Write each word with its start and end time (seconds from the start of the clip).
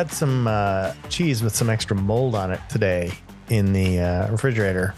had 0.00 0.10
some 0.10 0.46
uh, 0.46 0.94
cheese 1.10 1.42
with 1.42 1.54
some 1.54 1.68
extra 1.68 1.94
mold 1.94 2.34
on 2.34 2.50
it 2.50 2.60
today 2.70 3.12
in 3.50 3.74
the 3.74 3.98
uh, 4.00 4.30
refrigerator. 4.30 4.94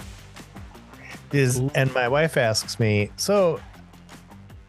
Is 1.33 1.59
and 1.75 1.93
my 1.93 2.07
wife 2.07 2.37
asks 2.37 2.79
me, 2.79 3.11
so 3.17 3.59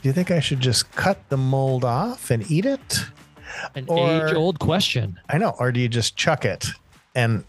do 0.02 0.10
you 0.10 0.12
think 0.12 0.32
I 0.32 0.40
should 0.40 0.60
just 0.60 0.90
cut 0.94 1.20
the 1.30 1.38
mold 1.38 1.86
off 1.86 2.32
and 2.32 2.50
eat 2.50 2.66
it? 2.66 3.00
An 3.76 3.86
Or- 3.88 4.28
age 4.28 4.34
old 4.34 4.58
question. 4.58 5.20
I 5.30 5.38
know, 5.38 5.54
or 5.60 5.72
do 5.72 5.80
you 5.80 5.88
just 5.88 6.16
chuck 6.16 6.46
it? 6.46 6.66
And 7.14 7.44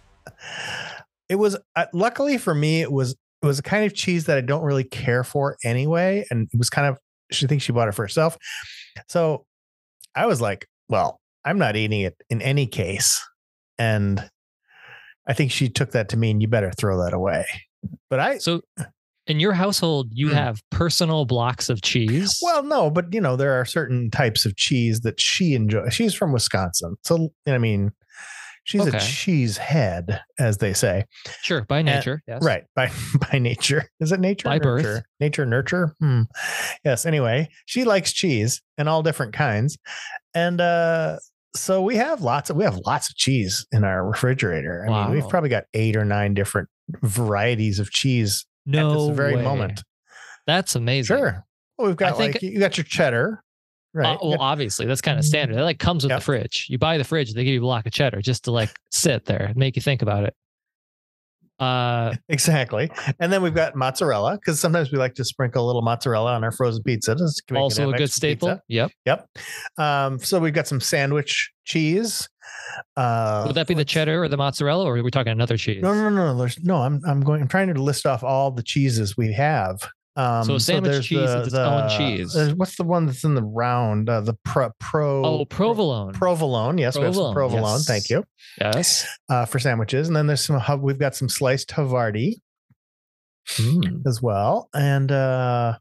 it 1.30 1.37
was 1.37 1.57
uh, 1.76 1.87
luckily 1.95 2.37
for 2.37 2.54
me, 2.54 2.82
it 2.82 2.93
was 2.93 3.12
it 3.12 3.46
was 3.46 3.59
a 3.59 3.62
kind 3.62 3.87
of 3.87 3.95
cheese 3.95 4.26
that 4.26 4.37
I 4.37 4.43
don't 4.43 4.62
really 4.62 4.85
care 4.85 5.25
for 5.25 5.57
anyway, 5.64 6.26
and 6.31 6.51
it 6.53 6.59
was 6.59 6.68
kind 6.68 6.87
of 6.87 6.98
she 7.31 7.46
thinks 7.46 7.64
she 7.64 7.73
bought 7.73 7.89
it 7.89 7.93
for 7.93 8.03
herself, 8.03 8.37
so 9.09 9.46
I 10.14 10.26
was 10.26 10.43
like, 10.43 10.68
well, 10.90 11.18
I'm 11.44 11.58
not 11.58 11.76
eating 11.76 12.00
it 12.00 12.16
in 12.30 12.40
any 12.43 12.66
case, 12.66 13.22
and 13.79 14.29
I 15.26 15.32
think 15.34 15.50
she 15.50 15.68
took 15.68 15.93
that 15.93 16.08
to 16.11 16.17
mean 16.17 16.40
you 16.40 16.48
better 16.48 16.72
throw 16.79 17.03
that 17.04 17.12
away. 17.14 17.44
But 18.11 18.20
I 18.20 18.39
So 18.39 18.62
in 19.26 19.40
your 19.40 19.53
household, 19.54 20.08
you 20.12 20.29
Hmm. 20.29 20.34
have 20.34 20.61
personal 20.70 21.25
blocks 21.25 21.68
of 21.70 21.80
cheese. 21.82 22.39
well, 22.43 22.62
no, 22.62 22.90
but 22.90 23.12
you 23.12 23.20
know 23.20 23.36
there 23.36 23.53
are 23.58 23.64
certain 23.64 24.11
types 24.11 24.44
of 24.46 24.57
cheese 24.57 25.00
that 25.00 25.20
she 25.20 25.54
enjoys. 25.54 25.93
She's 25.94 26.14
from 26.14 26.32
Wisconsin, 26.32 26.96
so 27.04 27.29
I 27.46 27.58
mean. 27.58 27.92
She's 28.67 28.81
Okay. 28.89 28.96
a 28.96 29.00
cheese 29.00 29.58
head, 29.58 30.22
as 30.39 30.56
they 30.56 30.72
say. 30.72 31.04
sure, 31.42 31.67
by 31.68 31.82
nature. 31.82 32.22
yes. 32.27 32.42
Right. 32.42 32.64
By 32.75 32.91
by 33.31 33.39
nature. 33.39 33.91
Is 34.01 34.11
it 34.11 34.20
nature? 34.20 34.48
By 34.48 34.58
birth. 34.58 35.03
Nature, 35.20 35.45
nurture. 35.45 35.95
Hmm. 36.01 36.23
Yes. 36.83 37.05
Anyway, 37.05 37.51
she 37.67 37.84
likes 37.84 38.11
cheese 38.14 38.62
and 38.79 38.89
all 38.89 39.03
different 39.03 39.34
kinds. 39.34 39.77
And 40.34 40.62
uh 40.62 41.19
so 41.57 41.83
we 41.83 41.97
have 41.97 42.21
lots 42.23 42.51
of 42.51 42.57
we 42.57 42.65
have 42.65 42.79
lots 42.87 43.09
of 43.11 43.17
cheese 43.17 43.67
in 43.73 43.85
our 43.85 44.07
refrigerator. 44.07 44.87
I 44.89 45.05
mean, 45.07 45.15
we've 45.15 45.29
probably 45.29 45.51
got 45.51 45.65
eight 45.75 45.97
or 45.97 46.05
nine 46.05 46.35
different 46.35 46.69
varieties 47.03 47.79
of 47.79 47.91
cheese 47.91 48.45
No 48.67 48.91
at 48.91 49.09
this 49.09 49.17
very 49.17 49.37
way. 49.37 49.43
moment. 49.43 49.83
That's 50.47 50.75
amazing. 50.75 51.17
Sure. 51.17 51.45
Well, 51.79 51.89
we've 51.89 51.97
got 51.97 52.15
I 52.15 52.17
think- 52.17 52.35
like 52.35 52.43
you 52.43 52.59
got 52.59 52.77
your 52.77 52.85
cheddar, 52.85 53.43
right? 53.95 54.15
Uh, 54.15 54.19
well, 54.23 54.31
got- 54.33 54.41
obviously, 54.41 54.87
that's 54.87 55.01
kind 55.01 55.19
of 55.19 55.25
standard. 55.25 55.57
That 55.57 55.63
like 55.63 55.79
comes 55.79 56.05
with 56.05 56.11
Yep. 56.11 56.19
the 56.21 56.25
fridge. 56.25 56.67
You 56.69 56.79
buy 56.79 56.99
the 56.99 57.05
fridge, 57.05 57.33
they 57.35 57.45
give 57.45 57.55
you 57.55 57.61
a 57.61 57.63
block 57.63 57.87
of 57.87 57.93
cheddar 57.93 58.21
just 58.21 58.45
to 58.45 58.51
like 58.51 58.71
sit 58.91 59.25
there 59.25 59.45
and 59.47 59.57
make 59.57 59.77
you 59.77 59.83
think 59.83 60.03
about 60.03 60.25
it. 60.25 60.35
Uh, 61.59 62.15
exactly. 62.29 62.91
And 63.21 63.33
then 63.33 63.43
we've 63.43 63.55
got 63.55 63.77
mozzarella 63.77 64.37
because 64.37 64.61
sometimes 64.61 64.91
we 64.93 64.99
like 64.99 65.15
to 65.15 65.25
sprinkle 65.25 65.65
a 65.65 65.67
little 65.67 65.83
mozzarella 65.83 66.33
on 66.35 66.45
our 66.45 66.53
frozen 66.53 66.83
pizza. 66.83 67.15
Just 67.15 67.47
to 67.49 67.55
make 67.55 67.63
also 67.63 67.91
a 67.91 67.93
good 67.93 68.03
extra 68.03 68.29
pizza. 68.29 68.47
staple. 68.47 68.61
Yep. 68.69 68.91
Yep. 69.07 69.29
Um, 69.79 70.19
so 70.19 70.41
we've 70.41 70.55
got 70.55 70.67
some 70.67 70.81
sandwich 70.81 71.53
cheese. 71.65 72.29
Uh, 72.97 73.45
Would 73.47 73.57
that 73.57 73.67
be 73.67 73.75
the 73.75 73.85
cheddar 73.85 74.25
or 74.25 74.29
the 74.29 74.37
mozzarella, 74.37 74.85
or 74.85 74.97
are 74.97 75.03
we 75.03 75.11
talking 75.11 75.33
another 75.33 75.57
cheese? 75.57 75.83
No, 75.83 75.95
no, 75.95 76.09
no, 76.09 76.33
no. 76.33 76.39
There's 76.39 76.59
no. 76.61 76.77
I'm 76.77 77.01
I'm 77.07 77.21
going. 77.21 77.41
I'm 77.43 77.49
trying 77.49 77.73
to 77.73 77.81
list 77.81 78.07
off 78.07 78.23
all 78.23 78.51
the 78.51 78.63
cheeses 78.63 79.17
we 79.17 79.33
have. 79.33 79.89
Um, 80.17 80.45
So 80.45 80.59
sandwich 80.59 80.93
there's 80.93 81.07
cheese 81.07 81.31
is 81.31 81.47
its 81.48 81.55
own 81.55 81.89
cheese. 81.91 82.37
What's 82.55 82.77
the 82.77 82.84
one 82.84 83.07
that's 83.07 83.25
in 83.25 83.34
the 83.34 83.43
round? 83.43 84.09
Uh, 84.09 84.20
the 84.20 84.34
pro 84.45 84.70
pro. 84.79 85.25
Oh, 85.25 85.45
provolone. 85.45 86.12
Provolone. 86.12 86.79
Yes, 86.79 86.97
we 86.97 87.05
have 87.05 87.15
some 87.17 87.34
Provolone, 87.34 87.51
provolone. 87.62 87.79
yes. 87.79 87.87
Thank 87.87 88.11
you 88.11 88.25
yes. 88.61 89.07
uh, 89.29 89.45
for 89.45 89.59
sandwiches. 89.59 90.07
And 90.07 90.15
then 90.17 90.27
there's 90.29 90.45
some. 90.45 90.62
We've 90.83 90.98
got 90.98 91.15
some 91.17 91.29
sliced 91.29 91.70
Havarti 91.70 92.35
Mm. 93.59 94.07
as 94.07 94.23
well, 94.23 94.70
and 94.75 95.12
uh, 95.12 95.77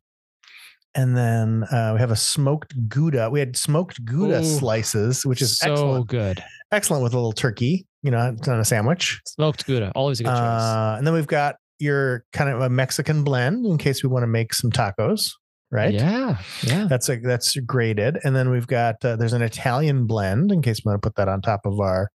and 0.95 1.15
then 1.15 1.63
uh, 1.71 1.91
we 1.93 1.99
have 2.01 2.11
a 2.11 2.15
smoked 2.15 2.73
Gouda. 2.89 3.29
We 3.29 3.39
had 3.39 3.55
smoked 3.55 4.03
Gouda 4.03 4.41
Ooh, 4.41 4.43
slices, 4.43 5.25
which 5.25 5.41
is 5.41 5.57
so 5.57 5.71
excellent. 5.71 6.07
good. 6.07 6.43
Excellent 6.73 7.03
with 7.03 7.13
a 7.13 7.15
little 7.17 7.31
turkey. 7.31 7.85
You 8.01 8.11
know, 8.11 8.35
on 8.47 8.59
a 8.59 8.65
sandwich. 8.65 9.21
Smoked 9.25 9.65
Gouda, 9.65 9.93
always 9.95 10.19
a 10.19 10.23
good 10.23 10.29
choice. 10.31 10.37
Uh, 10.39 10.95
and 10.97 11.07
then 11.07 11.13
we've 11.13 11.25
got 11.25 11.55
your 11.83 12.25
kind 12.33 12.49
of 12.49 12.61
a 12.61 12.69
Mexican 12.69 13.23
blend 13.23 13.65
in 13.65 13.77
case 13.77 14.01
we 14.01 14.09
want 14.09 14.23
to 14.23 14.27
make 14.27 14.53
some 14.53 14.71
tacos, 14.71 15.31
right? 15.71 15.93
Yeah. 15.93 16.37
Yeah. 16.63 16.87
That's 16.89 17.09
a 17.09 17.17
that's 17.17 17.55
grated, 17.57 18.17
and 18.23 18.35
then 18.35 18.49
we've 18.49 18.67
got 18.67 19.03
uh, 19.05 19.15
there's 19.15 19.33
an 19.33 19.43
Italian 19.43 20.07
blend 20.07 20.51
in 20.51 20.61
case 20.61 20.81
we 20.83 20.89
want 20.89 21.01
to 21.01 21.07
put 21.07 21.15
that 21.17 21.27
on 21.27 21.41
top 21.41 21.65
of 21.65 21.79
our 21.79 22.09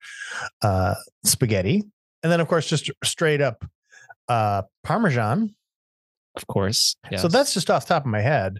uh, 0.62 0.94
spaghetti, 1.24 1.82
and 2.22 2.32
then 2.32 2.40
of 2.40 2.48
course 2.48 2.66
just 2.66 2.90
straight 3.04 3.40
up 3.40 3.64
uh, 4.28 4.62
Parmesan. 4.84 5.54
Of 6.36 6.46
course. 6.46 6.96
Yes. 7.10 7.22
So 7.22 7.28
that's 7.28 7.54
just 7.54 7.70
off 7.70 7.86
the 7.86 7.94
top 7.94 8.04
of 8.04 8.10
my 8.10 8.20
head, 8.20 8.58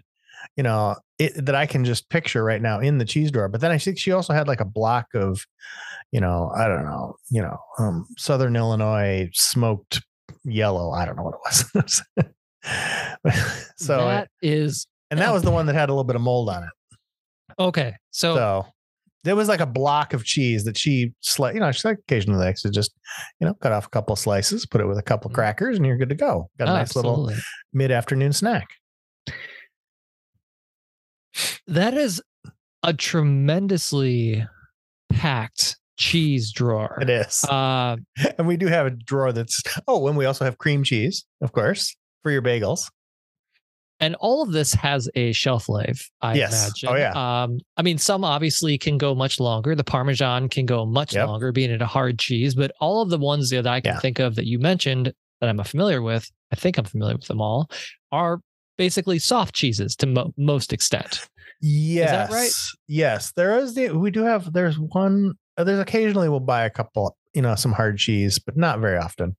you 0.55 0.63
know, 0.63 0.95
it, 1.19 1.45
that 1.45 1.53
I 1.53 1.67
can 1.67 1.85
just 1.85 2.09
picture 2.09 2.43
right 2.43 2.61
now 2.61 2.79
in 2.79 2.97
the 2.97 3.05
cheese 3.05 3.29
drawer. 3.29 3.49
But 3.49 3.61
then 3.61 3.71
I 3.71 3.77
think 3.77 3.99
she 3.99 4.11
also 4.11 4.33
had 4.33 4.47
like 4.47 4.61
a 4.61 4.65
block 4.65 5.05
of, 5.13 5.45
you 6.11 6.19
know, 6.19 6.51
I 6.55 6.67
don't 6.67 6.85
know, 6.85 7.17
you 7.29 7.41
know, 7.41 7.57
um, 7.77 8.07
Southern 8.17 8.55
Illinois 8.55 9.29
smoked 9.33 10.01
yellow. 10.43 10.91
I 10.91 11.05
don't 11.05 11.15
know 11.15 11.23
what 11.23 11.35
it 11.35 11.41
was. 11.45 12.03
so, 13.77 13.97
that 14.07 14.29
is 14.41 14.87
and 15.11 15.19
that 15.19 15.31
was 15.33 15.43
the 15.43 15.51
one 15.51 15.65
that 15.67 15.75
had 15.75 15.89
a 15.89 15.93
little 15.93 16.03
bit 16.03 16.15
of 16.15 16.21
mold 16.21 16.49
on 16.49 16.63
it. 16.63 16.69
okay. 17.59 17.95
So, 18.11 18.35
So 18.35 18.65
there 19.23 19.35
was 19.35 19.47
like 19.47 19.59
a 19.59 19.65
block 19.65 20.13
of 20.13 20.23
cheese 20.25 20.63
that 20.65 20.77
she 20.77 21.13
sli 21.23 21.53
you 21.53 21.59
know, 21.59 21.71
she 21.71 21.87
like 21.87 21.97
occasionally 21.99 22.39
likes 22.43 22.61
to 22.63 22.69
just, 22.69 22.91
you 23.39 23.47
know, 23.47 23.53
cut 23.55 23.71
off 23.71 23.85
a 23.85 23.89
couple 23.89 24.13
of 24.13 24.19
slices, 24.19 24.65
put 24.65 24.81
it 24.81 24.85
with 24.87 24.97
a 24.97 25.03
couple 25.03 25.29
Mhm. 25.31 25.35
crackers, 25.35 25.77
and 25.77 25.85
you're 25.85 25.97
good 25.97 26.09
to 26.09 26.15
go. 26.15 26.49
Got 26.57 26.67
a 26.67 26.71
oh, 26.71 26.75
nice 26.75 26.95
little 26.95 27.31
mid 27.73 27.91
afternoon 27.91 28.33
snack. 28.33 28.67
that 31.67 31.93
is 31.93 32.21
a 32.83 32.93
tremendously 32.93 34.45
packed 35.09 35.77
cheese 35.97 36.51
drawer. 36.51 36.97
It 37.01 37.09
is. 37.09 37.43
Uh, 37.43 37.97
and 38.37 38.47
we 38.47 38.55
do 38.57 38.67
have 38.67 38.85
a 38.85 38.91
drawer 38.91 39.31
that's 39.33 39.61
oh, 39.87 40.07
and 40.07 40.15
we 40.17 40.25
also 40.25 40.45
have 40.45 40.57
cream 40.57 40.83
cheese, 40.83 41.25
of 41.41 41.51
course, 41.51 41.95
for 42.23 42.31
your 42.31 42.41
bagels. 42.41 42.89
and 43.99 44.13
all 44.19 44.43
of 44.43 44.51
this 44.51 44.73
has 44.73 45.09
a 45.15 45.31
shelf 45.31 45.67
life, 45.67 46.07
I 46.21 46.35
Yes. 46.35 46.53
imagine. 46.53 46.89
Oh, 46.89 46.95
yeah. 46.95 47.43
Um, 47.43 47.59
I 47.77 47.81
mean, 47.81 47.97
some 47.97 48.23
obviously 48.23 48.77
can 48.77 48.99
go 48.99 49.15
much 49.15 49.39
longer. 49.39 49.73
The 49.73 49.83
Parmesan 49.83 50.49
can 50.49 50.67
go 50.67 50.85
much 50.85 51.15
Yep. 51.15 51.27
longer, 51.27 51.51
being 51.51 51.71
it 51.71 51.81
a 51.81 51.87
hard 51.87 52.19
cheese. 52.19 52.53
But 52.53 52.71
all 52.79 53.01
of 53.01 53.09
the 53.09 53.17
ones 53.17 53.49
that 53.49 53.65
I 53.65 53.81
can 53.81 53.95
Yeah. 53.95 53.99
think 53.99 54.19
of 54.19 54.35
that 54.35 54.45
you 54.45 54.59
mentioned 54.59 55.11
that 55.41 55.49
I'm 55.49 55.63
familiar 55.63 56.03
with, 56.03 56.29
I 56.51 56.55
think 56.55 56.77
I'm 56.77 56.85
familiar 56.85 57.15
with 57.15 57.25
them 57.27 57.41
all, 57.41 57.71
are 58.11 58.39
basically 58.77 59.17
soft 59.17 59.55
cheeses 59.55 59.95
to 59.95 60.05
mo- 60.05 60.31
most 60.37 60.73
extent. 60.73 61.27
Yes. 61.59 62.11
that 62.29 62.31
right? 62.35 62.51
Yes. 62.87 63.31
There 63.35 63.57
is 63.57 63.73
the 63.73 63.89
we 63.89 64.11
do 64.11 64.21
have 64.23 64.53
there's 64.53 64.77
one 64.77 65.33
there's 65.63 65.79
occasionally 65.79 66.29
we'll 66.29 66.39
buy 66.39 66.63
a 66.65 66.69
couple, 66.69 67.17
you 67.33 67.41
know, 67.41 67.55
some 67.55 67.73
hard 67.73 67.97
cheese, 67.97 68.39
but 68.39 68.55
not 68.57 68.79
very 68.79 68.97
often. 68.97 69.35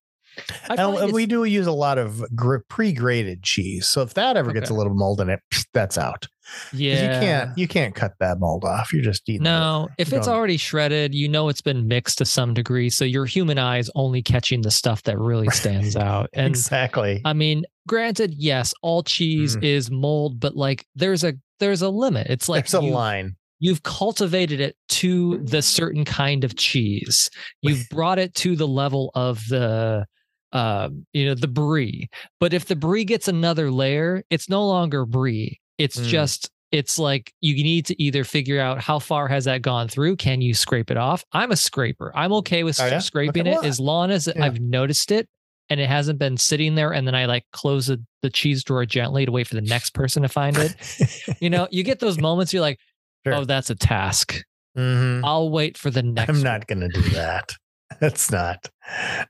And, 0.69 1.13
we 1.13 1.27
do 1.27 1.43
use 1.45 1.67
a 1.67 1.73
lot 1.73 1.99
of 1.99 2.25
pre-grated 2.69 3.43
cheese. 3.43 3.89
So 3.89 4.03
if 4.03 4.15
that 4.15 4.37
ever 4.37 4.53
gets 4.53 4.71
a 4.71 4.75
little 4.75 4.95
mold 4.95 5.21
in 5.21 5.29
it, 5.31 5.41
that's 5.75 5.99
out. 5.99 6.27
yeah. 6.73 7.03
You 7.03 7.21
can't 7.21 7.59
you 7.59 7.69
can't 7.69 7.95
cut 7.95 8.13
that 8.21 8.39
mold 8.39 8.65
off. 8.65 8.93
You're 8.93 9.03
just 9.03 9.29
eating 9.29 9.43
it. 9.43 9.51
No, 9.51 9.89
if 9.99 10.13
it's 10.13 10.29
already 10.29 10.57
shredded, 10.57 11.15
you 11.15 11.29
know 11.29 11.49
it's 11.49 11.61
been 11.61 11.89
mixed 11.89 12.19
to 12.19 12.25
some 12.25 12.55
degree. 12.55 12.89
So 12.89 13.05
your 13.05 13.27
human 13.27 13.59
eye 13.59 13.79
is 13.79 13.91
only 13.97 14.23
catching 14.23 14.63
the 14.63 14.71
stuff 14.71 15.03
that 15.05 15.19
really 15.19 15.49
stands 15.51 15.97
out. 15.97 16.31
And 16.33 16.47
exactly. 16.47 17.21
I 17.25 17.33
mean, 17.33 17.65
granted, 17.89 18.35
yes, 18.37 18.73
all 18.83 19.03
cheese 19.03 19.57
Mm. 19.57 19.65
is 19.65 19.91
mold, 19.91 20.39
but 20.41 20.55
like 20.57 20.87
there's 20.95 21.25
a 21.25 21.35
there's 21.59 21.83
a 21.83 21.89
limit. 21.89 22.29
It's 22.29 22.49
like 22.49 22.69
There's 22.69 22.83
a 22.83 22.87
you, 22.87 22.93
line. 22.93 23.35
You've 23.61 23.83
cultivated 23.83 24.61
it 24.61 24.77
to 24.89 25.39
the 25.39 25.63
certain 25.63 26.05
kind 26.05 26.45
of 26.45 26.57
cheese. 26.57 27.31
You've 27.63 27.89
brought 27.91 28.19
it 28.19 28.35
to 28.37 28.57
the 28.57 28.69
level 28.69 29.11
of 29.15 29.43
the 29.49 30.07
um, 30.53 31.05
you 31.13 31.27
know, 31.27 31.35
the 31.35 31.47
brie. 31.49 32.09
But 32.41 32.55
if 32.55 32.65
the 32.67 32.77
brie 32.77 33.05
gets 33.05 33.29
another 33.29 33.71
layer, 33.71 34.23
it's 34.31 34.49
no 34.49 34.67
longer 34.67 35.05
brie. 35.05 35.61
It's 35.77 35.99
Mm. 36.01 36.05
just 36.07 36.51
it's 36.71 36.99
like 36.99 37.33
you 37.41 37.55
need 37.63 37.87
to 37.87 38.03
either 38.03 38.25
figure 38.25 38.61
out 38.61 38.79
how 38.81 38.99
far 38.99 39.27
has 39.29 39.45
that 39.47 39.63
gone 39.63 39.89
through. 39.89 40.17
Can 40.17 40.41
you 40.43 40.53
scrape 40.55 40.91
it 40.91 40.97
off? 40.99 41.25
I'm 41.33 41.51
a 41.51 41.57
scraper. 41.57 42.13
I'm 42.15 42.33
okay 42.35 42.63
with 42.65 42.79
Oh, 42.81 42.87
yeah? 42.87 42.99
scraping 42.99 43.49
Okay, 43.49 43.57
it 43.57 43.65
as 43.65 43.81
long 43.81 44.11
as 44.11 44.27
yeah. 44.27 44.45
I've 44.45 44.61
noticed 44.61 45.11
it 45.11 45.27
and 45.71 45.81
it 45.81 45.89
hasn't 45.89 46.19
been 46.19 46.37
sitting 46.37 46.75
there. 46.75 46.93
And 46.93 47.07
then 47.07 47.15
I 47.15 47.25
like 47.27 47.45
close 47.53 47.87
the, 47.87 48.03
the 48.23 48.29
cheese 48.31 48.63
drawer 48.65 48.85
gently 48.87 49.25
to 49.25 49.33
wait 49.33 49.47
for 49.47 49.55
the 49.55 49.63
next 49.63 49.95
person 49.95 50.23
to 50.23 50.29
find 50.29 50.57
it. 50.59 50.77
you 51.41 51.49
know, 51.51 51.69
you 51.71 51.83
get 51.83 52.01
those 52.01 52.19
moments. 52.19 52.53
You're 52.53 52.63
like, 52.63 52.79
Sure. 53.33 53.41
oh, 53.43 53.45
that's 53.45 53.71
a 53.71 53.75
task. 53.75 54.43
Mhm. 54.77 55.23
I'll 55.25 55.51
wait 55.51 55.77
for 55.77 55.91
the 55.91 56.03
next. 56.03 56.29
I'm 56.29 56.43
not 56.43 56.67
going 56.67 56.81
to 56.81 56.89
do 56.89 57.03
that. 57.11 57.53
That's 58.01 58.31
not. 58.31 58.69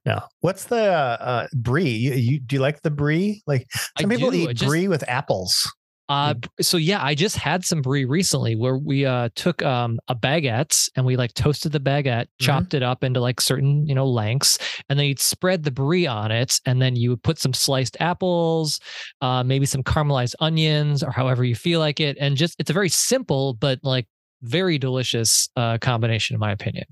No. 0.05 0.21
What's 0.41 0.65
the 0.65 0.93
uh, 0.93 1.17
uh 1.21 1.47
brie? 1.55 1.89
You, 1.89 2.13
you 2.15 2.41
do 2.41 2.57
you 2.57 2.61
like 2.61 2.83
the 2.83 2.91
brie? 2.91 3.41
Like 3.47 3.67
I 3.97 4.03
some 4.03 4.11
people 4.11 4.31
do, 4.33 4.37
eat 4.51 4.57
just- 4.57 4.69
brie 4.69 4.89
with 4.89 5.09
apples. 5.09 5.73
Uh, 6.09 6.35
so 6.61 6.77
yeah, 6.79 7.05
I 7.05 7.15
just 7.15 7.37
had 7.37 7.65
some 7.65 7.83
brie 7.83 8.05
recently 8.07 8.57
where 8.57 8.77
we 8.79 9.05
uh 9.05 9.29
took 9.35 9.63
um 9.63 9.99
a 10.09 10.15
baguette 10.15 10.89
and 10.97 11.05
we 11.05 11.17
like 11.17 11.35
toasted 11.35 11.73
the 11.73 11.81
baguette, 11.81 12.27
Mm-hmm. 12.29 12.45
chopped 12.47 12.73
it 12.75 12.83
up 12.83 13.05
into 13.05 13.21
like 13.21 13.41
certain 13.41 13.87
you 13.87 13.95
know 13.95 14.07
lengths, 14.07 14.59
and 14.89 14.99
then 14.99 15.07
you'd 15.07 15.21
spread 15.21 15.65
the 15.65 15.71
brie 15.71 16.07
on 16.07 16.31
it, 16.33 16.61
and 16.65 16.81
then 16.81 16.97
you 16.97 17.11
would 17.11 17.23
put 17.23 17.39
some 17.39 17.53
sliced 17.53 17.97
apples, 18.01 18.81
uh, 19.21 19.43
maybe 19.45 19.67
some 19.67 19.83
caramelized 19.83 20.35
onions, 20.41 21.03
or 21.03 21.11
however 21.11 21.45
you 21.45 21.55
feel 21.55 21.79
like 21.81 22.01
it, 22.01 22.17
and 22.21 22.37
just 22.37 22.57
it's 22.59 22.71
a 22.71 22.75
very 22.75 22.89
simple 22.89 23.55
but 23.55 23.79
like 23.83 24.07
very 24.43 24.79
delicious 24.79 25.49
uh 25.57 25.77
combination 25.79 26.35
in 26.35 26.41
my 26.41 26.53
opinion. 26.53 26.85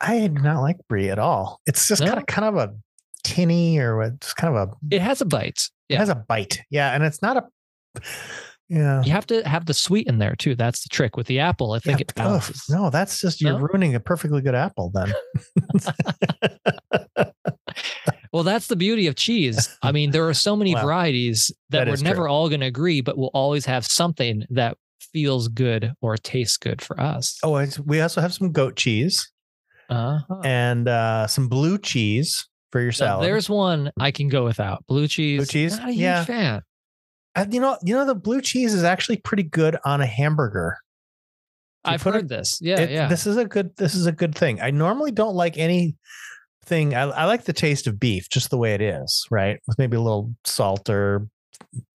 I 0.00 0.28
do 0.28 0.40
not 0.42 0.60
like 0.60 0.76
brie 0.88 1.10
at 1.10 1.18
all. 1.18 1.60
It's 1.66 1.88
just 1.88 2.00
No? 2.02 2.08
kind 2.08 2.18
of 2.20 2.26
kind 2.26 2.48
of 2.48 2.56
a 2.56 2.74
tinny 3.24 3.78
or 3.78 3.96
what- 3.98 4.20
just 4.20 4.36
kind 4.36 4.56
of 4.56 4.68
a 4.68 4.94
It 4.94 5.02
has 5.02 5.20
a 5.20 5.24
bite. 5.26 5.68
It 5.90 5.98
has 5.98 6.08
a 6.08 6.14
bite. 6.14 6.60
Yeah, 6.70 6.94
and 6.94 7.04
it's 7.04 7.20
not 7.22 7.36
a 7.36 7.44
yeah. 8.68 9.02
You 9.02 9.10
have 9.10 9.26
to 9.26 9.46
have 9.48 9.66
the 9.66 9.74
sweet 9.74 10.06
in 10.06 10.18
there 10.18 10.36
too. 10.36 10.54
That's 10.54 10.82
the 10.84 10.88
trick 10.90 11.16
with 11.16 11.26
the 11.26 11.40
apple. 11.40 11.72
I 11.72 11.80
think 11.80 11.98
Yeah, 11.98 12.02
it 12.08 12.14
balances. 12.14 12.64
no, 12.70 12.88
that's 12.88 13.20
just 13.20 13.40
you're 13.40 13.54
No? 13.54 13.58
ruining 13.58 13.94
a 13.96 14.00
perfectly 14.00 14.40
good 14.42 14.54
apple 14.54 14.92
then. 14.94 15.12
Well, 18.32 18.44
that's 18.44 18.68
the 18.68 18.76
beauty 18.76 19.08
of 19.08 19.16
cheese. 19.16 19.76
I 19.82 19.90
mean, 19.90 20.12
there 20.12 20.28
are 20.28 20.34
so 20.34 20.54
many 20.54 20.72
varieties 20.80 21.50
that, 21.70 21.86
that 21.86 21.88
we're 21.90 21.96
never 22.04 22.22
true. 22.22 22.30
all 22.30 22.48
going 22.48 22.60
to 22.60 22.66
agree, 22.66 23.00
but 23.00 23.18
we'll 23.18 23.32
always 23.34 23.66
have 23.66 23.84
something 23.84 24.44
that 24.50 24.76
feels 25.12 25.48
good 25.48 25.92
or 26.00 26.16
tastes 26.16 26.56
good 26.56 26.80
for 26.80 27.00
us. 27.00 27.36
oh, 27.42 27.66
we 27.84 28.00
also 28.00 28.20
have 28.20 28.32
some 28.32 28.52
goat 28.52 28.76
cheese 28.76 29.28
Uh-huh. 29.88 30.40
and 30.44 30.86
uh, 30.86 31.26
some 31.26 31.48
blue 31.48 31.76
cheese 31.76 32.46
for 32.72 32.80
your 32.80 32.92
Now, 33.00 33.20
there's 33.20 33.48
one 33.50 33.90
I 33.98 34.10
can 34.10 34.28
go 34.28 34.44
without. 34.44 34.86
Blue 34.86 35.08
cheese. 35.08 35.38
Blue 35.38 35.46
cheese? 35.46 35.78
Not 35.78 35.88
a 35.88 35.92
huge 35.92 36.00
Yeah. 36.00 36.24
fan. 36.24 36.62
Uh, 37.36 37.46
you 37.50 37.60
know, 37.60 37.78
you 37.84 37.94
know 37.94 38.04
the 38.04 38.14
blue 38.14 38.40
cheese 38.40 38.74
is 38.74 38.82
actually 38.84 39.16
pretty 39.18 39.42
good 39.44 39.76
on 39.84 40.00
a 40.00 40.06
hamburger. 40.06 40.76
I've 41.84 42.02
heard 42.02 42.16
it- 42.24 42.28
this. 42.28 42.58
Yeah, 42.60 42.80
It- 42.80 42.90
yeah. 42.90 43.08
This 43.08 43.26
is 43.26 43.36
a 43.36 43.44
good. 43.44 43.74
This 43.76 43.94
is 43.94 44.06
a 44.06 44.12
good 44.12 44.34
thing. 44.34 44.60
I 44.60 44.70
normally 44.70 45.12
don't 45.12 45.34
like 45.34 45.56
anything. 45.56 45.96
I, 46.94 47.02
I 47.02 47.24
like 47.24 47.44
the 47.44 47.52
taste 47.52 47.86
of 47.86 47.98
beef 47.98 48.28
just 48.28 48.50
the 48.50 48.58
way 48.58 48.74
it 48.74 48.80
is, 48.82 49.26
right? 49.30 49.58
With 49.66 49.78
maybe 49.78 49.96
a 49.96 50.00
little 50.00 50.34
salt 50.44 50.88
or 50.90 51.26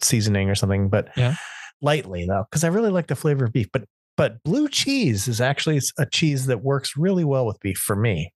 seasoning 0.02 0.50
or 0.50 0.56
something, 0.56 0.90
but 0.90 1.10
Yeah. 1.16 1.36
lightly 1.82 2.26
though, 2.26 2.46
because 2.50 2.64
I 2.64 2.68
really 2.70 2.90
like 2.92 3.08
the 3.08 3.16
flavor 3.16 3.46
of 3.46 3.54
beef. 3.54 3.68
But 3.72 3.84
but 4.18 4.42
blue 4.44 4.70
cheese 4.70 5.28
is 5.28 5.42
actually 5.42 5.82
a 6.00 6.06
cheese 6.06 6.46
that 6.46 6.64
works 6.64 6.96
really 6.96 7.26
well 7.26 7.46
with 7.46 7.60
beef 7.60 7.78
for 7.78 7.96
me. 7.98 8.32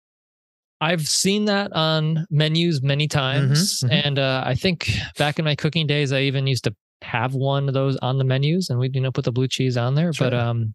I've 0.82 1.08
seen 1.08 1.46
that 1.46 1.74
on 1.74 2.26
menus 2.30 2.82
many 2.82 3.08
times. 3.08 3.82
mhm. 3.82 3.92
And 4.06 4.20
uh, 4.20 4.44
I 4.46 4.56
think 4.56 4.90
back 5.18 5.38
in 5.40 5.46
my 5.46 5.56
cooking 5.56 5.88
days, 5.88 6.12
I 6.14 6.22
even 6.22 6.48
used 6.48 6.64
to 6.66 6.76
have 7.02 7.34
one 7.34 7.68
of 7.68 7.74
those 7.74 7.98
on 7.98 8.18
the 8.18 8.24
menus 8.24 8.70
and 8.70 8.80
we'd, 8.80 8.96
you 8.96 9.02
know, 9.02 9.12
put 9.12 9.26
the 9.26 9.32
blue 9.32 9.48
cheese 9.48 9.78
on 9.78 9.96
there. 9.96 10.12
But 10.18 10.34
um 10.34 10.74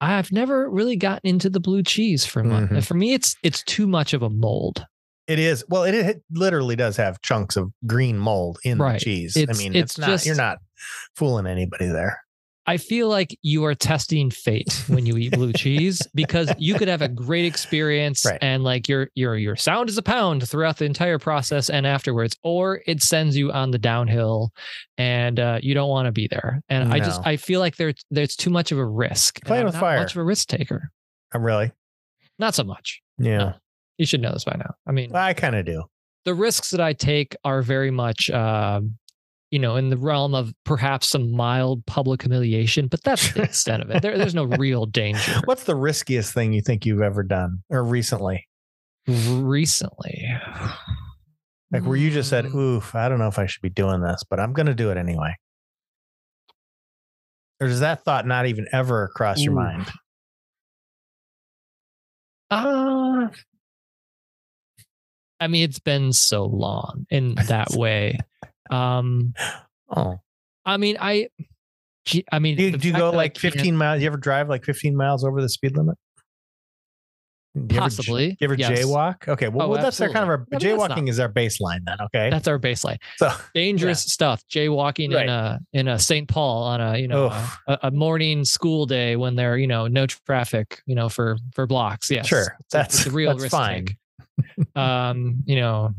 I've 0.00 0.32
never 0.32 0.68
really 0.68 0.96
gotten 0.96 1.28
into 1.30 1.48
the 1.48 1.60
blue 1.60 1.82
cheese 1.84 2.26
for 2.26 2.42
my, 2.42 2.62
Mhm. 2.62 2.84
for 2.84 2.94
me 2.94 3.12
it's 3.14 3.36
it's 3.42 3.62
too 3.64 3.86
much 3.86 4.12
of 4.14 4.22
a 4.22 4.30
mold. 4.30 4.84
It 5.28 5.38
is 5.38 5.64
well. 5.68 5.84
It, 5.84 5.94
it 5.94 6.22
literally 6.32 6.74
does 6.74 6.96
have 6.96 7.20
chunks 7.22 7.56
of 7.56 7.70
green 7.86 8.18
mold 8.18 8.58
in 8.64 8.78
Right. 8.78 8.98
the 8.98 9.04
cheese. 9.04 9.36
I 9.36 9.52
mean, 9.56 9.74
it's 9.76 9.92
it's, 9.92 9.98
not. 9.98 10.26
you're 10.26 10.34
not 10.34 10.58
fooling 11.14 11.46
anybody 11.46 11.86
there. 11.86 12.18
I 12.66 12.76
feel 12.76 13.08
like 13.08 13.36
you 13.42 13.64
are 13.64 13.74
testing 13.74 14.30
fate 14.30 14.84
when 14.86 15.04
you 15.04 15.16
eat 15.16 15.32
blue 15.32 15.52
cheese 15.56 16.00
because 16.14 16.52
you 16.58 16.74
could 16.74 16.86
have 16.88 17.02
a 17.02 17.08
great 17.08 17.44
experience 17.44 18.24
Right. 18.24 18.38
and 18.40 18.62
like 18.62 18.88
your 18.88 19.08
your 19.14 19.36
your 19.36 19.56
sound 19.56 19.88
is 19.88 19.98
a 19.98 20.02
pound 20.02 20.48
throughout 20.48 20.76
the 20.76 20.84
entire 20.84 21.18
process 21.18 21.68
and 21.70 21.86
afterwards, 21.86 22.36
or 22.44 22.80
it 22.86 23.02
sends 23.02 23.36
you 23.36 23.50
on 23.50 23.72
the 23.72 23.78
downhill 23.78 24.52
and 24.96 25.40
uh, 25.40 25.58
you 25.62 25.74
don't 25.74 25.88
want 25.88 26.06
to 26.06 26.12
be 26.12 26.28
there. 26.28 26.62
And 26.68 26.92
I 26.92 26.98
just 27.00 27.20
I 27.26 27.36
feel 27.36 27.58
like 27.60 27.76
there's 27.76 27.94
there's 28.10 28.36
too 28.36 28.50
much 28.50 28.70
of 28.70 28.78
a 28.78 28.86
risk. 28.86 29.42
Playing 29.44 29.64
with 29.64 29.74
not 29.74 29.80
fire. 29.80 29.98
Much 29.98 30.12
of 30.14 30.18
a 30.18 30.24
risk 30.24 30.48
taker. 30.48 30.90
I'm 31.34 31.42
really. 31.42 31.72
Not 32.38 32.54
so 32.54 32.62
much. 32.64 33.00
Yeah, 33.18 33.38
No. 33.38 33.54
You 33.98 34.06
should 34.06 34.20
know 34.22 34.32
this 34.32 34.44
by 34.44 34.56
now. 34.58 34.74
I 34.86 34.92
mean, 34.92 35.14
I 35.14 35.32
kind 35.34 35.54
of 35.54 35.64
do. 35.66 35.84
the 36.24 36.34
risks 36.34 36.70
that 36.70 36.80
I 36.80 36.92
take 36.92 37.34
are 37.44 37.62
very 37.62 37.90
much, 37.90 38.30
um, 38.30 38.96
you 39.52 39.58
know, 39.58 39.76
in 39.76 39.90
the 39.90 39.98
realm 39.98 40.34
of 40.34 40.52
perhaps 40.64 41.10
some 41.10 41.30
mild 41.30 41.84
public 41.84 42.22
humiliation, 42.22 42.86
but 42.86 43.02
that's 43.04 43.34
the 43.34 43.42
extent 43.42 43.82
of 43.82 43.90
it. 43.90 44.00
There, 44.00 44.16
there's 44.16 44.34
no 44.34 44.44
real 44.44 44.86
danger. 44.86 45.40
What's 45.44 45.64
the 45.64 45.76
riskiest 45.76 46.32
thing 46.32 46.54
you 46.54 46.62
think 46.62 46.86
you've 46.86 47.02
ever 47.02 47.22
done 47.22 47.62
or 47.68 47.84
recently? 47.84 48.48
Recently, 49.06 50.26
Like 51.70 51.84
where 51.84 51.96
you 51.96 52.10
just 52.10 52.30
said, 52.30 52.46
Mm, 52.46 52.54
"Oof, 52.54 52.94
I 52.94 53.08
don't 53.10 53.18
know 53.18 53.26
if 53.28 53.38
I 53.38 53.44
should 53.46 53.60
be 53.60 53.68
doing 53.68 54.00
this, 54.00 54.22
but 54.28 54.40
I'm 54.40 54.54
going 54.54 54.66
to 54.66 54.74
do 54.74 54.90
it 54.90 54.96
anyway." 54.96 55.36
Or 57.60 57.68
does 57.68 57.80
that 57.80 58.04
thought 58.04 58.26
not 58.26 58.46
even 58.46 58.66
ever 58.72 59.10
cross 59.14 59.44
your 59.44 59.52
Ooh. 59.52 59.56
mind? 59.56 59.90
uh, 62.50 63.28
I 65.40 65.48
mean, 65.48 65.64
it's 65.64 65.78
been 65.80 66.12
so 66.12 66.46
long 66.46 67.06
in 67.10 67.34
that 67.48 67.72
way. 67.72 68.18
Um, 68.72 69.34
Oh, 69.94 70.18
I 70.64 70.76
mean, 70.78 70.96
I, 70.98 71.28
I 72.32 72.38
mean, 72.38 72.56
do 72.56 72.62
you, 72.64 72.76
do 72.78 72.88
you 72.88 72.94
go 72.94 73.10
like 73.10 73.36
15 73.36 73.76
miles? 73.76 74.00
You 74.00 74.06
ever 74.06 74.16
drive 74.16 74.48
like 74.48 74.64
15 74.64 74.96
miles 74.96 75.22
over 75.24 75.42
the 75.42 75.48
speed 75.50 75.76
limit? 75.76 75.96
Do 77.54 77.60
you 77.60 77.66
ever 77.78 77.80
Possibly, 77.90 78.28
you 78.40 78.44
ever 78.46 78.54
yes. 78.54 78.70
jaywalk? 78.70 79.28
Okay, 79.28 79.48
well, 79.48 79.66
Oh, 79.66 79.70
well 79.70 79.82
that's 79.82 80.00
our 80.00 80.08
kind 80.08 80.22
of 80.22 80.30
our. 80.30 80.46
Yeah, 80.52 80.58
jaywalking 80.58 81.10
is 81.10 81.20
our 81.20 81.28
baseline 81.30 81.80
then. 81.84 81.98
Okay, 82.00 82.30
That's 82.30 82.48
our 82.48 82.58
baseline. 82.58 82.96
so 83.18 83.30
dangerous 83.54 84.00
stuff 84.02 84.42
jaywalking 84.50 85.14
Right. 85.14 85.24
in 85.24 85.28
a 85.28 85.60
in 85.74 85.88
a 85.88 85.98
st 85.98 86.26
paul 86.28 86.62
on 86.62 86.80
a 86.80 86.96
you 86.96 87.08
know 87.08 87.26
a, 87.68 87.78
a 87.82 87.90
morning 87.90 88.46
school 88.46 88.86
day 88.86 89.16
when 89.16 89.36
there 89.36 89.58
you 89.58 89.66
know 89.66 89.86
no 89.86 90.06
traffic 90.06 90.80
you 90.86 90.94
know 90.94 91.10
for 91.10 91.36
for 91.54 91.66
blocks 91.66 92.10
yes 92.10 92.26
sure, 92.26 92.56
that's 92.70 93.00
it's 93.00 93.06
a 93.08 93.10
real 93.10 93.32
that's 93.36 93.42
risk 93.42 93.52
fine. 93.54 93.86
um 94.74 95.42
you 95.44 95.56
know 95.56 95.94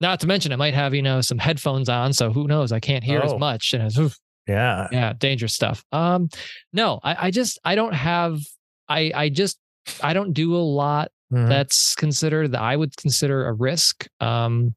not 0.00 0.20
to 0.20 0.26
mention 0.26 0.52
i 0.52 0.56
might 0.56 0.74
have 0.74 0.94
you 0.94 1.02
know 1.02 1.20
some 1.20 1.38
headphones 1.38 1.88
on 1.88 2.12
so 2.12 2.30
who 2.32 2.46
knows 2.46 2.72
i 2.72 2.80
can't 2.80 3.02
hear 3.04 3.20
as 3.20 3.32
Oh. 3.32 3.38
much 3.38 3.72
and 3.72 3.82
it's 3.82 3.98
oof, 3.98 4.16
Yeah, 4.46 4.88
yeah 4.92 5.12
dangerous 5.18 5.54
stuff 5.54 5.82
um 5.92 6.28
no 6.72 7.00
i 7.02 7.26
i 7.26 7.30
just 7.30 7.58
i 7.64 7.74
don't 7.74 7.94
have 7.94 8.38
i 8.88 9.10
i 9.14 9.28
just 9.28 9.58
i 10.02 10.12
don't 10.12 10.32
do 10.32 10.54
a 10.54 10.58
lot 10.58 11.10
Mhm. 11.32 11.48
that's 11.48 11.96
considered 11.96 12.52
that 12.52 12.60
I 12.60 12.76
would 12.76 12.96
consider 12.96 13.48
a 13.48 13.52
risk. 13.52 14.06
Um, 14.20 14.76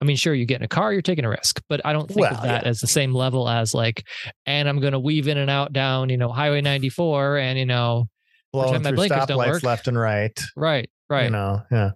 I 0.00 0.04
mean, 0.04 0.14
sure, 0.16 0.32
you 0.32 0.46
get 0.46 0.58
in 0.60 0.62
a 0.64 0.68
car, 0.68 0.92
you're 0.92 1.02
taking 1.02 1.24
a 1.24 1.28
risk, 1.28 1.60
but 1.68 1.80
I 1.84 1.92
don't 1.92 2.06
think 2.08 2.30
of 2.30 2.40
that 2.42 2.62
yeah. 2.62 2.68
as 2.68 2.78
the 2.78 2.86
same 2.86 3.12
level 3.12 3.48
as 3.48 3.74
like, 3.74 4.04
and 4.46 4.68
I'm 4.68 4.78
going 4.78 4.92
to 4.92 5.00
weave 5.00 5.26
in 5.26 5.38
and 5.38 5.50
out 5.50 5.72
down, 5.72 6.08
you 6.08 6.16
know, 6.16 6.28
Highway 6.28 6.60
94, 6.60 7.38
and 7.38 7.58
you 7.58 7.66
know, 7.66 8.06
blowing 8.52 8.80
my 8.84 8.90
through 8.90 9.08
stoplights 9.08 9.64
left 9.64 9.88
and 9.88 9.98
right. 9.98 10.40
right, 10.54 10.88
right, 11.10 11.24
You 11.24 11.30
know, 11.30 11.62
yeah. 11.72 11.90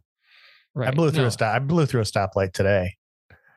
Right. 0.75 0.89
I 0.89 0.91
blew 0.93 1.11
through 1.11 1.23
No, 1.23 1.29
a 1.29 1.31
stop. 1.31 1.55
I 1.55 1.59
blew 1.59 1.87
through 1.87 2.01
a 2.01 2.05
stoplight 2.05 2.53
today. 2.53 2.97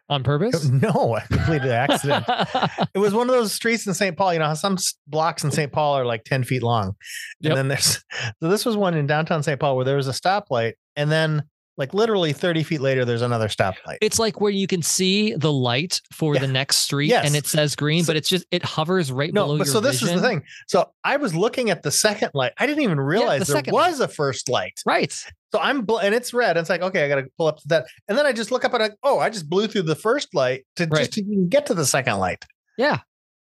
on 0.10 0.24
purpose. 0.24 0.66
No, 0.70 1.16
I 1.16 1.22
completed 1.22 1.66
an 1.66 1.72
accident. 1.72 2.26
it 2.94 3.00
was 3.00 3.14
one 3.14 3.28
of 3.30 3.36
those 3.36 3.54
streets 3.54 3.88
in 3.88 3.94
St. 3.94 4.16
Paul. 4.16 4.34
You 4.34 4.40
know 4.40 4.46
how 4.46 4.54
some 4.54 4.78
blocks 5.08 5.44
in 5.44 5.52
St. 5.52 5.72
Paul 5.72 5.96
are 5.98 6.06
like 6.06 6.24
10 6.26 6.44
feet 6.44 6.62
long. 6.64 6.88
And 6.90 6.96
Yep. 7.42 7.56
then 7.56 7.68
there's, 7.70 8.04
so 8.42 8.50
this 8.50 8.66
was 8.66 8.78
one 8.78 8.94
in 8.96 9.08
downtown 9.08 9.42
St. 9.44 9.60
Paul 9.60 9.76
where 9.76 9.86
there 9.86 9.98
was 9.98 10.08
a 10.08 10.12
stoplight. 10.12 10.74
And 10.96 11.12
then, 11.12 11.44
like, 11.78 11.94
literally 11.94 12.32
30 12.34 12.62
feet 12.64 12.80
later, 12.82 13.04
there's 13.04 13.24
another 13.24 13.48
stoplight. 13.48 13.98
it's 14.00 14.20
like 14.20 14.40
where 14.40 14.52
you 14.52 14.68
can 14.68 14.82
see 14.84 15.34
the 15.34 15.52
light 15.52 16.00
for 16.14 16.36
Yeah. 16.36 16.42
the 16.42 16.48
next 16.48 16.78
street, 16.78 17.10
Yes. 17.10 17.26
and 17.26 17.36
it 17.36 17.48
says 17.48 17.76
green, 17.76 18.04
So- 18.04 18.08
but 18.12 18.16
it's 18.16 18.30
just 18.30 18.46
it 18.52 18.64
hovers 18.64 19.12
right 19.12 19.34
No, 19.34 19.46
below 19.46 19.58
but 19.58 19.68
so 19.68 19.80
this 19.80 20.02
is 20.04 20.10
the 20.14 20.22
thing. 20.22 20.44
So 20.68 20.92
I 21.04 21.18
was 21.18 21.34
looking 21.36 21.72
at 21.72 21.82
the 21.84 21.92
second 21.92 22.30
light. 22.36 22.54
I 22.60 22.68
didn't 22.68 22.84
even 22.84 23.00
realize 23.00 23.48
there 23.48 23.56
second 23.58 23.74
was 23.74 24.00
a 24.00 24.08
first 24.08 24.48
light. 24.50 24.80
right? 24.86 25.12
So 25.56 25.62
I'm, 25.62 25.82
bl- 25.86 25.98
and 25.98 26.14
it's 26.14 26.34
red. 26.34 26.58
It's 26.58 26.70
like, 26.70 26.82
okay, 26.82 27.06
I 27.06 27.08
got 27.08 27.16
to 27.16 27.28
pull 27.38 27.48
up 27.48 27.58
to 27.60 27.68
that. 27.70 27.86
And 28.08 28.18
then 28.18 28.26
I 28.26 28.32
just 28.34 28.52
look 28.52 28.66
up 28.66 28.74
and 28.74 28.84
I, 28.84 28.90
oh, 29.04 29.20
I 29.20 29.30
just 29.30 29.50
blew 29.50 29.68
through 29.68 29.84
the 29.84 29.96
first 29.96 30.34
light 30.36 30.66
to 30.76 30.86
Right. 30.86 31.00
just 31.00 31.14
to 31.14 31.22
get 31.50 31.66
to 31.68 31.74
the 31.74 31.86
second 31.86 32.18
light. 32.18 32.44
Yeah. 32.78 33.00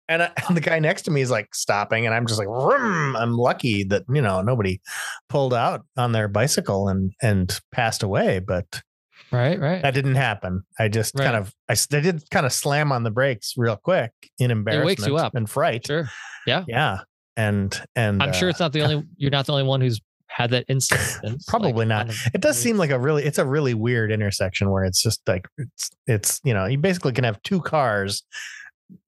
And, 0.08 0.22
I, 0.24 0.30
and 0.48 0.56
the 0.56 0.60
guy 0.60 0.78
next 0.78 1.02
to 1.02 1.10
me 1.10 1.20
is 1.22 1.30
like 1.30 1.54
stopping, 1.54 2.04
and 2.06 2.14
I'm 2.14 2.26
just 2.26 2.38
like, 2.38 2.48
Vroom. 2.48 3.16
I'm 3.16 3.32
lucky 3.34 3.84
that 3.84 4.02
you 4.12 4.20
know 4.20 4.42
nobody 4.42 4.80
pulled 5.28 5.54
out 5.54 5.86
on 5.96 6.12
their 6.12 6.28
bicycle 6.28 6.88
and 6.88 7.12
and 7.22 7.58
passed 7.70 8.02
away, 8.02 8.38
but 8.40 8.82
Right, 9.30 9.58
right. 9.58 9.80
that 9.80 9.94
didn't 9.94 10.16
happen. 10.16 10.64
I 10.78 10.88
just 10.88 11.14
Right. 11.14 11.24
kind 11.24 11.36
of 11.36 11.54
I, 11.68 11.72
I 11.96 12.00
did 12.00 12.28
kind 12.30 12.44
of 12.44 12.52
slam 12.52 12.92
on 12.92 13.04
the 13.04 13.10
brakes 13.10 13.54
real 13.56 13.76
quick 13.76 14.10
in 14.38 14.50
embarrassment 14.50 14.86
wakes 14.86 15.06
you 15.06 15.16
up. 15.16 15.34
and 15.34 15.48
fright. 15.48 15.86
Sure. 15.86 16.10
Yeah, 16.46 16.64
Yeah. 16.68 16.98
and 17.36 17.80
and 17.96 18.22
I'm 18.22 18.32
sure 18.34 18.48
uh, 18.48 18.50
it's 18.50 18.60
not 18.60 18.72
the 18.72 18.82
only. 18.82 19.04
You're 19.16 19.30
not 19.30 19.46
the 19.46 19.52
only 19.52 19.64
one 19.64 19.80
who's 19.80 20.00
had 20.34 20.50
that 20.50 20.64
instance. 20.68 21.18
Probably 21.46 21.84
not. 21.86 22.10
it 22.34 22.40
does 22.40 22.58
seem 22.58 22.76
like 22.78 22.90
a 22.90 22.98
really 22.98 23.24
it's 23.24 23.38
a 23.38 23.46
really 23.46 23.74
weird 23.74 24.10
intersection 24.12 24.70
where 24.70 24.84
it's 24.84 25.02
just 25.02 25.20
like 25.26 25.46
it's 25.58 25.90
it's 26.06 26.40
you 26.44 26.54
know 26.54 26.64
you 26.66 26.78
basically 26.78 27.12
can 27.12 27.24
have 27.24 27.40
two 27.42 27.60
cars 27.60 28.22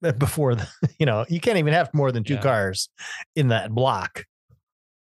uh, 0.03 0.11
before 0.13 0.55
the 0.55 0.67
you 0.99 1.05
know 1.05 1.25
you 1.29 1.39
can't 1.39 1.57
even 1.57 1.73
have 1.73 1.89
more 1.93 2.11
than 2.11 2.23
two 2.23 2.35
Yeah. 2.35 2.41
cars 2.41 2.89
in 3.35 3.47
that 3.49 3.71
block. 3.71 4.25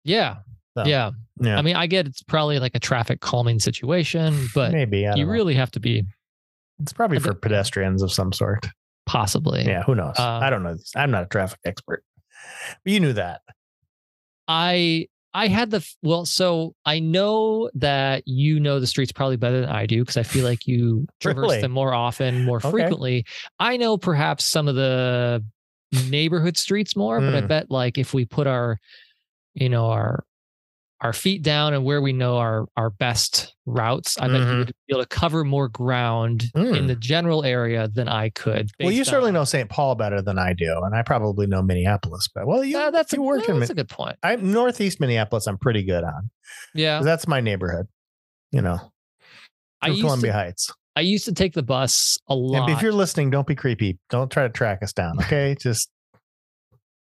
Yeah. 0.03 0.37
So, 0.77 0.85
Yeah. 0.85 1.11
yeah. 1.41 1.57
I 1.57 1.61
mean, 1.61 1.75
I 1.75 1.87
get 1.87 2.05
it's 2.07 2.21
probably 2.23 2.59
like 2.59 2.75
a 2.75 2.79
traffic 2.79 3.21
calming 3.21 3.59
situation, 3.59 4.47
but 4.53 4.71
maybe 4.71 4.99
you 4.99 5.15
know. 5.15 5.23
really 5.25 5.55
have 5.55 5.71
to 5.71 5.79
be 5.79 6.03
it's 6.81 6.93
probably 6.93 7.17
I 7.17 7.19
for 7.21 7.29
think- 7.29 7.41
pedestrians 7.41 8.01
of 8.01 8.11
some 8.11 8.31
sort. 8.31 8.67
possibly. 9.05 9.65
Yeah, 9.65 9.83
who 9.83 9.95
knows? 9.95 10.17
Um, 10.19 10.43
I 10.43 10.49
don't 10.49 10.63
know. 10.63 10.77
I'm 10.95 11.11
not 11.11 11.23
a 11.23 11.25
traffic 11.27 11.59
expert, 11.65 12.03
but 12.83 12.93
you 12.93 12.99
knew 12.99 13.13
that. 13.13 13.41
I 14.47 15.07
I 15.33 15.47
had 15.47 15.69
the 15.71 15.87
well, 16.01 16.25
so 16.25 16.73
I 16.85 16.99
know 16.99 17.69
that 17.75 18.23
you 18.25 18.59
know 18.59 18.79
the 18.79 18.87
streets 18.87 19.11
probably 19.11 19.37
better 19.37 19.61
than 19.61 19.69
I 19.69 19.85
do 19.85 20.01
because 20.01 20.17
I 20.17 20.23
feel 20.23 20.43
like 20.43 20.65
you 20.65 21.07
traverse 21.19 21.41
Really? 21.43 21.61
them 21.61 21.71
more 21.71 21.93
often, 21.93 22.43
more 22.43 22.57
Okay. 22.57 22.71
frequently. 22.71 23.25
I 23.59 23.77
know 23.77 23.97
perhaps 23.97 24.45
some 24.45 24.67
of 24.67 24.75
the 24.75 25.43
neighborhood 25.91 26.57
streets 26.57 26.95
more, 26.95 27.21
but 27.21 27.35
I 27.35 27.41
Mm. 27.41 27.47
bet 27.47 27.71
like 27.71 27.97
if 27.97 28.13
we 28.13 28.25
put 28.25 28.47
our, 28.47 28.79
you 29.53 29.69
know, 29.69 29.85
our 29.87 30.23
our 31.01 31.13
feet 31.13 31.41
down 31.43 31.73
and 31.73 31.85
where 31.85 32.01
we 32.01 32.11
know 32.13 32.37
our 32.37 32.65
our 32.75 32.89
best 32.89 33.55
routes, 33.65 34.17
I 34.19 34.27
bet 34.27 34.39
you 34.39 34.45
Mhm. 34.45 34.57
would 34.59 34.67
be 34.67 34.73
able 34.95 35.01
to 35.03 35.07
cover 35.07 35.43
more 35.45 35.69
ground 35.69 36.45
in 36.55 36.63
Mm. 36.65 36.87
the 36.87 36.95
general 36.95 37.45
area 37.45 37.87
than 37.87 38.09
I 38.09 38.29
could. 38.29 38.69
Well, 38.79 38.91
you 38.91 39.03
certainly 39.05 39.29
on- 39.29 39.35
know 39.35 39.43
St. 39.45 39.69
Paul 39.69 39.95
better 39.95 40.21
than 40.21 40.37
I 40.37 40.53
do, 40.53 40.81
and 40.83 40.93
I 40.95 41.01
probably 41.03 41.47
know 41.47 41.61
Minneapolis. 41.61 42.27
But 42.33 42.47
well, 42.47 42.63
you 42.63 42.77
Uh, 42.77 42.91
that's 42.91 43.13
a, 43.13 43.21
work 43.21 43.47
well, 43.47 43.51
in 43.55 43.59
that's 43.59 43.71
a 43.71 43.75
good 43.75 43.87
point. 43.89 44.17
I'm 44.23 44.51
northeast 44.51 44.99
Minneapolis. 44.99 45.47
I'm 45.47 45.57
pretty 45.57 45.83
good 45.83 46.03
on. 46.03 46.29
Yeah, 46.73 47.01
That's 47.01 47.27
my 47.27 47.39
neighborhood. 47.41 47.87
You 48.51 48.61
know, 48.61 48.91
I 49.81 49.89
used 49.89 50.01
Columbia 50.01 50.31
to 50.31 50.37
Heights. 50.37 50.73
I 50.95 51.01
used 51.01 51.23
to 51.25 51.33
take 51.33 51.53
the 51.53 51.63
bus 51.63 52.17
a 52.29 52.33
And 52.33 52.41
lot. 52.41 52.69
if 52.71 52.81
you're 52.81 52.91
listening, 52.91 53.29
don't 53.29 53.47
be 53.47 53.55
creepy. 53.55 53.99
Don't 54.09 54.29
try 54.29 54.43
to 54.43 54.49
track 54.49 54.83
us 54.83 54.91
down. 54.91 55.17
Okay, 55.21 55.55
just 55.61 55.89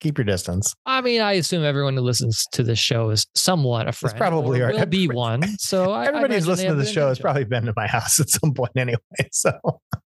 keep 0.02 0.18
your 0.18 0.26
distance. 0.26 0.76
I 0.86 1.00
mean, 1.02 1.22
I 1.22 1.34
assume 1.34 1.64
everyone 1.64 1.96
who 1.96 2.02
listens 2.02 2.46
to 2.54 2.64
this 2.64 2.80
show 2.80 3.12
is 3.12 3.26
somewhat 3.36 3.88
a 3.88 3.94
friend. 3.94 4.12
It's 4.12 4.20
probably 4.20 4.60
or 4.60 4.74
will 4.74 4.86
be 4.88 5.08
one. 5.08 5.44
So 5.60 5.92
I, 5.92 6.04
I 6.04 6.08
Everybody 6.08 6.36
who's 6.36 6.48
listening 6.48 6.72
to 6.72 6.76
the 6.76 6.86
show 6.86 7.08
has 7.08 7.20
probably 7.20 7.46
been 7.46 7.66
to 7.66 7.74
my 7.78 7.88
house 7.88 8.20
at 8.20 8.30
some 8.30 8.54
point 8.54 8.72
anyway. 8.76 8.98
So, 9.32 9.52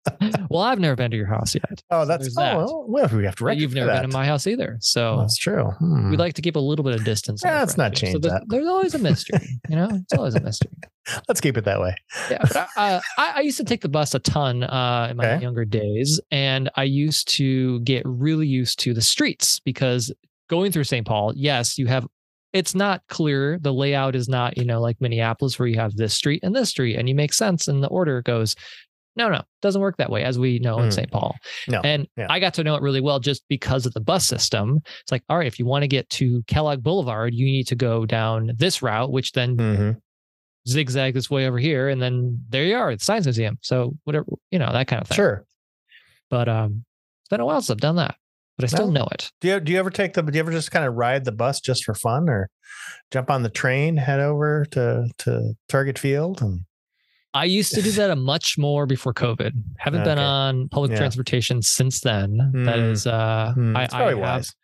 Well, 0.51 0.63
I've 0.63 0.81
never 0.81 0.97
been 0.97 1.13
to 1.13 1.17
your 1.17 1.27
house 1.29 1.55
yet. 1.55 1.83
oh, 1.93 2.05
that's 2.05 2.25
there's 2.25 2.37
oh, 2.37 2.41
that. 2.41 2.57
well, 2.57 2.85
well, 2.89 3.09
we 3.13 3.25
have 3.25 3.37
to 3.37 3.45
But 3.45 3.59
you've 3.59 3.73
never 3.75 3.87
that. 3.87 4.01
been 4.03 4.11
to 4.11 4.17
my 4.17 4.25
house 4.27 4.49
either. 4.49 4.79
So 4.81 5.19
That's 5.21 5.37
true. 5.37 5.65
Hmm. 5.79 6.11
we 6.11 6.17
like 6.17 6.35
to 6.35 6.43
keep 6.43 6.57
a 6.57 6.61
little 6.61 6.85
bit 6.85 6.95
of 6.97 7.05
distance. 7.05 7.43
Yeah, 7.45 7.61
let's 7.61 7.77
not 7.77 7.97
friendship. 7.97 8.13
So 8.15 8.19
there's, 8.19 8.33
that. 8.33 8.43
there's 8.49 8.67
always 8.67 8.95
a 8.95 8.99
mystery, 8.99 9.47
you 9.69 9.77
know. 9.77 9.89
It's 9.93 10.13
always 10.13 10.35
a 10.35 10.41
mystery. 10.41 10.73
Let's 11.29 11.41
keep 11.41 11.57
it 11.57 11.65
that 11.65 11.81
way. 11.81 11.95
Yeah, 12.31 12.39
but 12.43 12.69
I, 12.77 12.93
uh, 12.95 13.01
I, 13.19 13.33
I 13.37 13.41
used 13.41 13.57
to 13.59 13.65
take 13.65 13.81
the 13.81 13.89
bus 13.89 14.15
a 14.15 14.19
ton 14.19 14.63
uh, 14.65 15.09
in 15.11 15.17
my 15.17 15.33
Okay. 15.35 15.43
younger 15.43 15.65
days, 15.65 16.21
and 16.31 16.69
I 16.77 16.83
used 16.85 17.29
to 17.37 17.81
get 17.81 18.03
really 18.05 18.47
used 18.47 18.79
to 18.81 18.93
the 18.95 19.01
streets 19.03 19.61
because 19.61 20.13
going 20.49 20.73
through 20.73 20.85
St. 20.85 21.07
Paul, 21.07 21.33
yes, 21.37 21.79
you 21.79 21.87
have. 21.87 22.07
It's 22.53 22.75
not 22.75 23.03
clear. 23.09 23.59
The 23.61 23.73
layout 23.73 24.15
is 24.17 24.29
not, 24.29 24.59
you 24.59 24.65
know, 24.65 24.81
like 24.81 25.01
Minneapolis 25.01 25.57
where 25.59 25.69
you 25.69 25.79
have 25.79 25.95
this 25.97 26.15
street 26.15 26.41
and 26.43 26.55
this 26.55 26.69
street, 26.71 26.97
and 26.97 27.09
you 27.09 27.15
make 27.15 27.33
sense, 27.33 27.69
and 27.69 27.83
the 27.83 27.89
order 27.89 28.23
goes. 28.23 28.57
No, 29.17 29.29
no, 29.29 29.43
doesn't 29.61 29.81
work 29.81 29.97
that 29.97 30.09
way, 30.11 30.23
as 30.23 30.39
we 30.39 30.59
know 30.61 30.79
in 30.79 30.89
Mm. 30.89 30.93
St. 30.93 31.11
Paul. 31.11 31.35
No, 31.69 31.81
and 31.81 32.07
yeah. 32.17 32.27
I 32.31 32.39
got 32.39 32.55
to 32.55 32.65
know 32.65 32.77
it 32.77 32.83
really 32.83 33.01
well 33.01 33.19
just 33.21 33.43
because 33.49 33.85
of 33.85 33.93
the 33.93 34.01
bus 34.01 34.27
system. 34.27 34.81
It's 35.03 35.11
like, 35.13 35.23
all 35.29 35.37
right, 35.37 35.47
if 35.49 35.59
you 35.59 35.67
want 35.67 35.83
to 35.83 35.89
get 35.89 36.09
to 36.11 36.43
Kellogg 36.47 36.83
Boulevard, 36.83 37.35
you 37.35 37.47
need 37.47 37.67
to 37.69 37.75
go 37.75 38.07
down 38.07 38.53
this 38.57 38.83
route, 38.83 39.11
which 39.11 39.33
then 39.33 39.57
Mhm. 39.57 39.97
zigzag 40.69 41.15
this 41.15 41.29
way 41.31 41.47
over 41.47 41.59
here, 41.59 41.89
and 41.89 42.01
then 42.01 42.39
there 42.49 42.65
you 42.65 42.77
are, 42.77 42.95
the 42.95 43.03
Science 43.05 43.27
Museum. 43.27 43.59
So 43.63 43.97
whatever, 44.05 44.27
you 44.51 44.59
know, 44.59 44.73
that 44.73 44.87
kind 44.87 45.03
of 45.03 45.09
thing. 45.09 45.17
Sure. 45.17 45.45
But 46.31 46.49
um, 46.49 46.85
it's 47.23 47.29
been 47.31 47.41
a 47.41 47.45
while 47.47 47.61
since 47.61 47.71
I've 47.71 47.81
done 47.81 47.97
that, 47.97 48.15
but 48.57 48.65
I 48.65 48.69
still 48.69 48.91
No. 48.91 49.01
know 49.01 49.09
it. 49.13 49.31
Do 49.41 49.49
you 49.49 49.61
do 49.61 49.73
you 49.73 49.79
ever 49.79 49.91
take 49.91 50.13
the 50.15 50.23
do 50.23 50.33
you 50.33 50.41
ever 50.41 50.53
just 50.53 50.71
kind 50.71 50.85
of 50.87 50.95
ride 50.95 51.25
the 51.25 51.33
bus 51.33 51.61
just 51.61 51.85
for 51.85 51.95
fun 51.95 52.29
or 52.29 52.49
jump 53.11 53.31
on 53.31 53.43
the 53.43 53.49
train, 53.51 53.97
head 53.97 54.21
over 54.21 54.65
to 54.71 55.09
to 55.19 55.55
Target 55.69 55.99
Field 55.99 56.41
and 56.41 56.61
I 57.33 57.45
used 57.45 57.75
to 57.75 57.83
do 57.83 57.93
that 57.93 58.11
a 58.11 58.17
much 58.17 58.59
more 58.59 58.87
before 58.87 59.15
COVID. 59.15 59.53
Haven't 59.79 60.05
been 60.05 60.19
on 60.19 60.69
public 60.69 60.91
Yeah. 60.91 60.99
transportation 60.99 61.63
since 61.63 62.01
then. 62.01 62.39
That 62.65 62.79
Mm. 62.79 62.93
is, 62.93 63.07
uh, 63.07 63.53
Hmm, 63.55 63.77
I, 63.77 63.89
I 63.93 64.03
have 64.11 64.19
wise. 64.19 64.55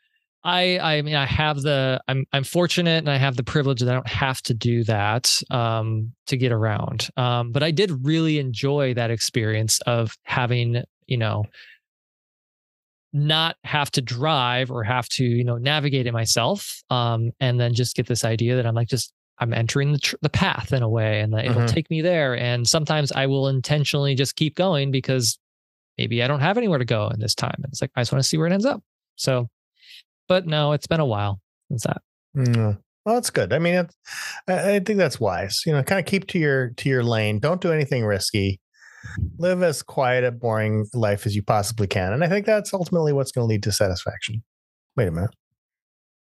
I 0.44 0.78
I 0.78 1.02
mean 1.02 1.16
I 1.16 1.26
have 1.26 1.62
the 1.62 2.00
I'm 2.06 2.24
I'm 2.32 2.44
fortunate 2.44 2.98
and 2.98 3.10
I 3.10 3.16
have 3.16 3.36
the 3.36 3.42
privilege 3.42 3.80
that 3.80 3.88
I 3.88 3.94
don't 3.94 4.06
have 4.08 4.40
to 4.42 4.54
do 4.54 4.84
that 4.84 5.40
um 5.50 6.12
to 6.28 6.36
get 6.36 6.52
around. 6.52 7.08
Um 7.16 7.50
but 7.50 7.64
I 7.64 7.72
did 7.72 8.06
really 8.06 8.38
enjoy 8.38 8.94
that 8.94 9.10
experience 9.10 9.80
of 9.86 10.16
having, 10.22 10.82
you 11.08 11.16
know, 11.16 11.46
not 13.12 13.56
have 13.64 13.90
to 13.92 14.02
drive 14.02 14.70
or 14.70 14.84
have 14.84 15.08
to, 15.08 15.24
you 15.24 15.42
know, 15.42 15.56
navigate 15.56 16.06
it 16.06 16.12
myself 16.12 16.82
um 16.90 17.30
and 17.40 17.58
then 17.58 17.74
just 17.74 17.96
get 17.96 18.06
this 18.06 18.24
idea 18.24 18.54
that 18.56 18.66
I'm 18.66 18.74
like 18.74 18.88
just 18.88 19.12
I'm 19.38 19.52
entering 19.52 19.92
the 19.92 19.98
tr- 19.98 20.16
the 20.22 20.30
path 20.30 20.72
in 20.72 20.82
a 20.82 20.88
way 20.88 21.20
and 21.20 21.32
that 21.34 21.44
it'll 21.44 21.62
Mhm. 21.62 21.68
take 21.68 21.90
me 21.90 22.00
there 22.02 22.36
and 22.36 22.66
sometimes 22.66 23.12
I 23.12 23.26
will 23.26 23.48
intentionally 23.48 24.14
just 24.14 24.36
keep 24.36 24.54
going 24.56 24.90
because 24.90 25.38
maybe 25.98 26.22
I 26.22 26.26
don't 26.26 26.40
have 26.40 26.56
anywhere 26.58 26.78
to 26.78 26.84
go 26.84 27.08
in 27.08 27.20
this 27.20 27.34
time 27.34 27.54
and 27.56 27.66
it's 27.72 27.80
like 27.82 27.90
I 27.96 28.00
just 28.00 28.12
want 28.12 28.22
to 28.22 28.28
see 28.28 28.38
where 28.38 28.46
it 28.46 28.52
ends 28.52 28.66
up. 28.66 28.82
So 29.16 29.48
but 30.28 30.46
no, 30.46 30.72
it's 30.72 30.86
been 30.86 31.00
a 31.00 31.06
while 31.06 31.40
since 31.68 31.84
that. 31.84 32.02
Mm. 32.36 32.78
Well, 33.04 33.14
that's 33.14 33.30
good. 33.30 33.52
I 33.52 33.60
mean, 33.60 33.86
I 34.48 34.80
think 34.80 34.98
that's 34.98 35.20
wise. 35.20 35.62
You 35.64 35.72
know, 35.72 35.82
kind 35.84 36.00
of 36.00 36.06
keep 36.06 36.26
to 36.28 36.38
your 36.40 36.70
to 36.70 36.88
your 36.88 37.04
lane. 37.04 37.38
Don't 37.38 37.60
do 37.60 37.70
anything 37.72 38.04
risky. 38.04 38.60
Live 39.38 39.62
as 39.62 39.82
quiet 39.84 40.24
a 40.24 40.32
boring 40.32 40.86
life 40.92 41.26
as 41.26 41.36
you 41.36 41.42
possibly 41.44 41.86
can, 41.86 42.12
and 42.12 42.24
I 42.24 42.28
think 42.28 42.44
that's 42.46 42.74
ultimately 42.74 43.12
what's 43.12 43.30
going 43.30 43.44
to 43.44 43.48
lead 43.48 43.62
to 43.62 43.70
satisfaction. 43.70 44.42
Wait 44.96 45.06
a 45.06 45.12
minute. 45.12 45.30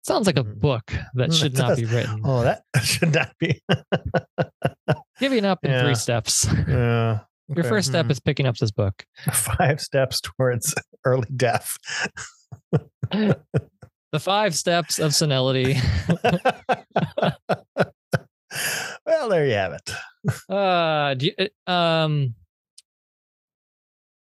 Sounds 0.02 0.26
like 0.26 0.36
a 0.38 0.42
Mm. 0.44 0.60
book 0.60 0.92
that 1.14 1.30
Mm, 1.30 1.38
should 1.38 1.56
not 1.56 1.76
be 1.76 1.84
written. 1.84 2.20
Oh, 2.24 2.42
that 2.42 2.62
should 2.82 3.14
not 3.14 3.32
be. 3.38 3.62
Giving 5.20 5.44
up 5.44 5.60
in 5.64 5.70
Yeah. 5.70 5.82
three 5.82 5.94
steps. 5.94 6.46
Yeah. 6.68 7.20
Your 7.48 7.64
first 7.64 7.88
step 7.88 8.06
Hmm. 8.06 8.10
is 8.12 8.20
picking 8.20 8.46
up 8.46 8.56
this 8.56 8.70
book. 8.70 9.04
five 9.32 9.80
steps 9.80 10.20
towards 10.20 10.74
early 11.04 11.28
death. 11.36 11.76
The 13.10 14.18
five 14.18 14.54
steps 14.54 14.98
of 14.98 15.14
senility. 15.14 15.76
well, 19.06 19.28
there 19.28 19.46
you 19.46 19.54
have 19.54 19.72
it. 19.74 19.90
Uh, 20.48 21.14
do 21.14 21.26
you, 21.26 21.32
uh, 21.66 21.70
um. 21.70 22.34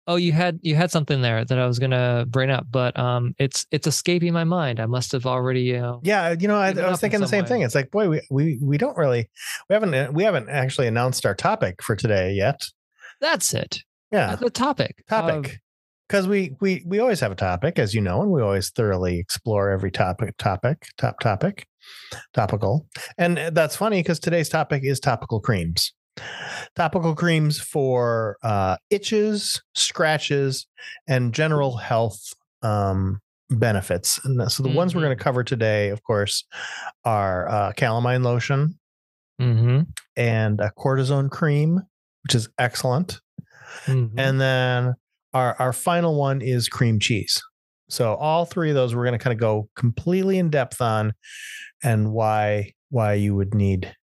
Oh, 0.09 0.17
you 0.17 0.33
had 0.33 0.59
you 0.63 0.75
had 0.75 0.91
something 0.91 1.21
there 1.21 1.45
that 1.45 1.59
I 1.59 1.67
was 1.67 1.79
gonna 1.79 2.25
bring 2.27 2.51
up, 2.51 2.67
but 2.71 2.99
um, 2.99 3.35
it's 3.39 3.67
it's 3.71 3.87
escaping 3.87 4.33
my 4.33 4.45
mind. 4.45 4.81
I 4.81 4.87
must 4.87 5.13
have 5.13 5.27
already, 5.27 5.61
you 5.61 5.79
know. 5.79 6.01
Yeah, 6.03 6.35
you 6.41 6.49
know, 6.49 6.57
I, 6.57 6.71
I 6.71 6.89
was 6.91 6.99
thinking 6.99 7.21
the 7.21 7.29
same 7.29 7.45
way. 7.45 7.49
thing. 7.49 7.63
It's 7.63 7.75
like, 7.75 7.91
boy, 7.91 8.09
we, 8.09 8.23
we 8.31 8.59
we 8.63 8.79
don't 8.79 8.97
really 8.97 9.29
we 9.69 9.75
haven't 9.75 10.15
we 10.15 10.25
haven't 10.25 10.49
actually 10.49 10.87
announced 10.87 11.27
our 11.27 11.35
topic 11.35 11.83
for 11.83 11.95
today 11.95 12.33
yet. 12.33 12.63
That's 13.21 13.53
it. 13.53 13.83
Yeah, 14.11 14.35
The 14.37 14.49
topic. 14.49 15.05
topic. 15.09 15.61
Because 16.09 16.27
we 16.27 16.57
we 16.61 16.83
we 16.87 17.01
always 17.01 17.21
have 17.21 17.33
a 17.33 17.35
topic, 17.37 17.79
as 17.79 17.93
you 17.93 18.01
know, 18.01 18.23
and 18.23 18.31
we 18.31 18.41
always 18.41 18.71
thoroughly 18.71 19.19
explore 19.19 19.69
every 19.69 19.91
topic, 19.91 20.39
topic, 20.39 20.87
top 20.97 21.21
topic, 21.21 21.67
topical. 22.33 22.87
And 23.19 23.37
that's 23.53 23.77
funny 23.77 24.01
because 24.01 24.19
today's 24.19 24.49
topic 24.49 24.85
is 24.85 25.01
topical 25.01 25.41
creams. 25.41 25.93
Topical 26.77 27.15
creams 27.15 27.61
for 27.61 28.39
uh, 28.43 28.77
itches, 28.91 29.63
scratches, 29.75 30.67
and 31.09 31.35
general 31.35 31.77
health 31.77 32.35
um, 32.63 33.21
benefits. 33.51 34.21
And 34.25 34.51
so 34.51 34.63
the 34.63 34.69
ones 34.69 34.95
we're 34.95 35.01
Mhm. 35.01 35.05
going 35.05 35.17
to 35.17 35.23
cover 35.23 35.45
today, 35.45 35.91
of 35.91 36.03
course, 36.05 36.45
are 37.05 37.49
uh, 37.49 37.73
calamine 37.77 38.23
lotion 38.25 38.79
Mhm, 39.41 39.87
and 40.17 40.61
a 40.61 40.71
cortisone 40.79 41.31
cream, 41.31 41.81
which 42.25 42.35
is 42.35 42.49
excellent. 42.59 43.21
mhm. 43.87 44.19
And 44.19 44.41
then 44.41 44.95
our 45.35 45.55
our 45.61 45.73
final 45.73 46.17
one 46.19 46.41
is 46.41 46.69
cream 46.69 46.99
cheese. 47.01 47.41
So 47.89 48.15
all 48.17 48.45
three 48.45 48.71
of 48.71 48.75
those 48.75 48.95
we're 48.95 49.05
going 49.05 49.19
to 49.19 49.23
kind 49.23 49.33
of 49.33 49.41
go 49.41 49.69
completely 49.77 50.39
in 50.39 50.51
depth 50.51 50.81
on 50.81 51.15
and 51.83 52.13
why 52.13 52.73
why 52.91 53.15
you 53.15 53.35
would 53.37 53.55
need 53.55 53.95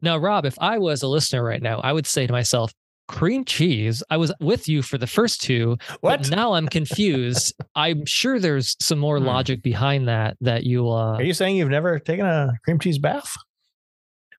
Now, 0.00 0.16
Rob, 0.16 0.44
if 0.46 0.56
I 0.60 0.78
was 0.78 1.02
a 1.02 1.08
listener 1.08 1.42
right 1.44 1.62
now, 1.62 1.80
I 1.80 1.92
would 1.92 2.06
say 2.06 2.26
to 2.26 2.32
myself, 2.32 2.72
cream 3.08 3.44
cheese. 3.44 4.02
I 4.10 4.16
was 4.16 4.32
with 4.40 4.68
you 4.68 4.80
for 4.80 4.96
the 4.96 5.06
first 5.06 5.42
two, 5.42 5.76
what 6.00 6.20
but 6.22 6.30
now 6.30 6.54
I'm 6.54 6.68
confused. 6.68 7.52
I'm 7.74 8.06
sure 8.06 8.38
there's 8.38 8.76
some 8.80 8.98
more 8.98 9.18
Hmm. 9.18 9.26
logic 9.26 9.62
behind 9.62 10.08
that 10.08 10.36
that 10.40 10.64
you 10.64 10.88
uh 10.88 11.16
are 11.16 11.22
you 11.22 11.34
saying 11.34 11.56
you've 11.56 11.68
never 11.68 11.98
taken 11.98 12.24
a 12.24 12.52
cream 12.64 12.78
cheese 12.78 12.98
bath? 12.98 13.34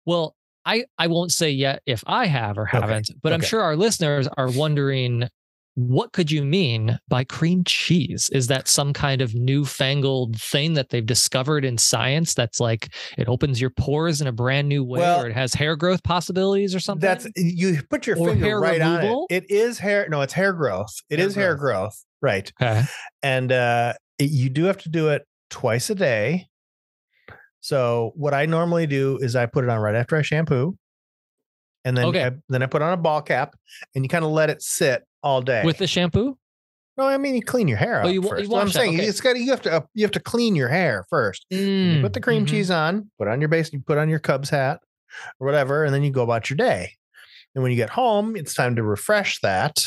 well, 0.06 0.34
I 0.64 0.84
I 0.96 1.08
won't 1.08 1.32
say 1.32 1.50
yet 1.50 1.82
if 1.86 2.02
I 2.06 2.26
have 2.26 2.56
or 2.56 2.64
haven't, 2.64 3.10
but 3.22 3.32
I'm 3.32 3.40
sure 3.40 3.60
our 3.62 3.76
listeners 3.76 4.28
are 4.36 4.50
wondering 4.50 5.28
what 5.74 6.12
could 6.12 6.30
you 6.30 6.42
mean 6.44 6.98
by 7.08 7.24
cream 7.24 7.64
cheese? 7.64 8.28
Is 8.32 8.46
that 8.48 8.68
some 8.68 8.92
kind 8.92 9.22
of 9.22 9.34
newfangled 9.34 10.38
thing 10.38 10.74
that 10.74 10.90
they've 10.90 11.04
discovered 11.06 11.64
in 11.64 11.78
science 11.78 12.34
that's 12.34 12.60
like 12.60 12.94
it 13.16 13.26
opens 13.28 13.60
your 13.60 13.70
pores 13.70 14.20
in 14.20 14.26
a 14.26 14.32
brand 14.32 14.68
new 14.68 14.84
way 14.84 15.00
Well, 15.00 15.22
or 15.22 15.26
it 15.28 15.32
has 15.34 15.54
hair 15.54 15.74
growth 15.76 16.02
possibilities 16.02 16.74
or 16.74 16.80
something? 16.80 17.00
That's 17.08 17.26
you 17.36 17.82
put 17.88 18.06
your 18.06 18.18
Or 18.18 18.28
finger 18.28 18.44
hair 18.44 18.60
right 18.60 18.80
removal? 18.80 19.20
on 19.30 19.36
it. 19.36 19.44
It 19.44 19.50
is 19.50 19.78
hair. 19.78 20.06
No, 20.10 20.20
it's 20.20 20.34
hair 20.34 20.52
growth. 20.52 20.92
It 21.08 21.18
is 21.18 21.34
Hair 21.34 21.44
hair 21.44 21.54
growth. 21.56 22.04
Right. 22.20 22.52
okay. 22.60 22.82
and 23.22 23.50
uh, 23.50 23.94
it- 24.18 24.30
you 24.30 24.50
do 24.50 24.64
have 24.64 24.78
to 24.82 24.88
do 24.90 25.08
it 25.08 25.22
twice 25.50 25.88
a 25.90 25.94
day. 25.94 26.46
So 27.60 28.12
what 28.16 28.34
I 28.34 28.46
normally 28.46 28.86
do 28.86 29.18
is 29.20 29.36
I 29.36 29.46
put 29.46 29.64
it 29.64 29.70
on 29.70 29.78
right 29.80 29.94
after 29.94 30.16
I 30.16 30.22
shampoo, 30.22 30.76
and 31.84 31.96
then 31.96 32.06
Okay. 32.06 32.26
I, 32.26 32.30
then 32.48 32.62
I 32.62 32.66
put 32.66 32.82
on 32.82 32.92
a 32.92 32.96
ball 32.96 33.22
cap, 33.22 33.56
and 33.94 34.04
you 34.04 34.08
kind 34.08 34.24
of 34.24 34.30
let 34.30 34.50
it 34.50 34.62
sit 34.62 35.02
all 35.22 35.40
day. 35.42 35.62
With 35.64 35.78
the 35.78 35.86
shampoo? 35.86 36.36
no, 36.98 37.04
I 37.04 37.16
mean 37.18 37.34
you 37.34 37.42
clean 37.42 37.68
your 37.68 37.78
hair 37.78 38.02
Oh, 38.04 38.08
you 38.08 38.22
first. 38.22 38.44
you 38.44 38.48
What 38.50 38.60
I'm 38.60 38.66
that, 38.66 38.72
saying 38.74 38.94
okay. 38.96 39.06
it's 39.06 39.20
got 39.20 39.36
you 39.38 39.50
have 39.50 39.62
to 39.62 39.72
uh, 39.72 39.80
you 39.94 40.04
have 40.04 40.10
to 40.12 40.20
clean 40.20 40.54
your 40.54 40.68
hair 40.68 41.04
first. 41.08 41.46
You 41.50 41.98
put 42.02 42.12
the 42.12 42.20
cream 42.20 42.44
Mm, 42.44 42.48
cheese 42.48 42.70
on, 42.70 43.10
put 43.18 43.28
on 43.28 43.40
your 43.40 43.48
base, 43.48 43.72
you 43.72 43.80
put 43.80 43.98
on 43.98 44.08
your 44.08 44.18
Cubs 44.18 44.50
hat 44.50 44.80
or 45.40 45.46
whatever, 45.46 45.84
and 45.84 45.94
then 45.94 46.02
you 46.02 46.10
go 46.10 46.22
about 46.22 46.50
your 46.50 46.56
day. 46.56 46.92
And 47.54 47.62
when 47.62 47.70
you 47.70 47.76
get 47.76 47.90
home, 47.90 48.36
it's 48.36 48.54
time 48.54 48.76
to 48.76 48.82
refresh 48.82 49.40
that. 49.40 49.78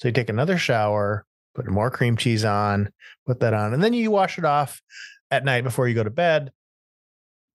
So 0.00 0.08
you 0.08 0.12
take 0.12 0.28
another 0.28 0.58
shower, 0.58 1.24
put 1.54 1.68
more 1.68 1.90
cream 1.90 2.16
cheese 2.16 2.44
on, 2.44 2.90
put 3.26 3.40
that 3.40 3.54
on, 3.54 3.74
and 3.74 3.82
then 3.82 3.92
you 3.92 4.10
wash 4.10 4.38
it 4.38 4.44
off 4.44 4.80
at 5.30 5.44
night 5.44 5.64
before 5.64 5.88
you 5.88 5.94
go 5.94 6.04
to 6.04 6.10
bed. 6.10 6.52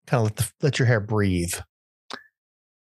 Kind 0.06 0.20
of 0.20 0.24
let 0.24 0.36
the, 0.36 0.52
let 0.62 0.78
your 0.80 0.86
hair 0.86 1.00
breathe. 1.00 1.54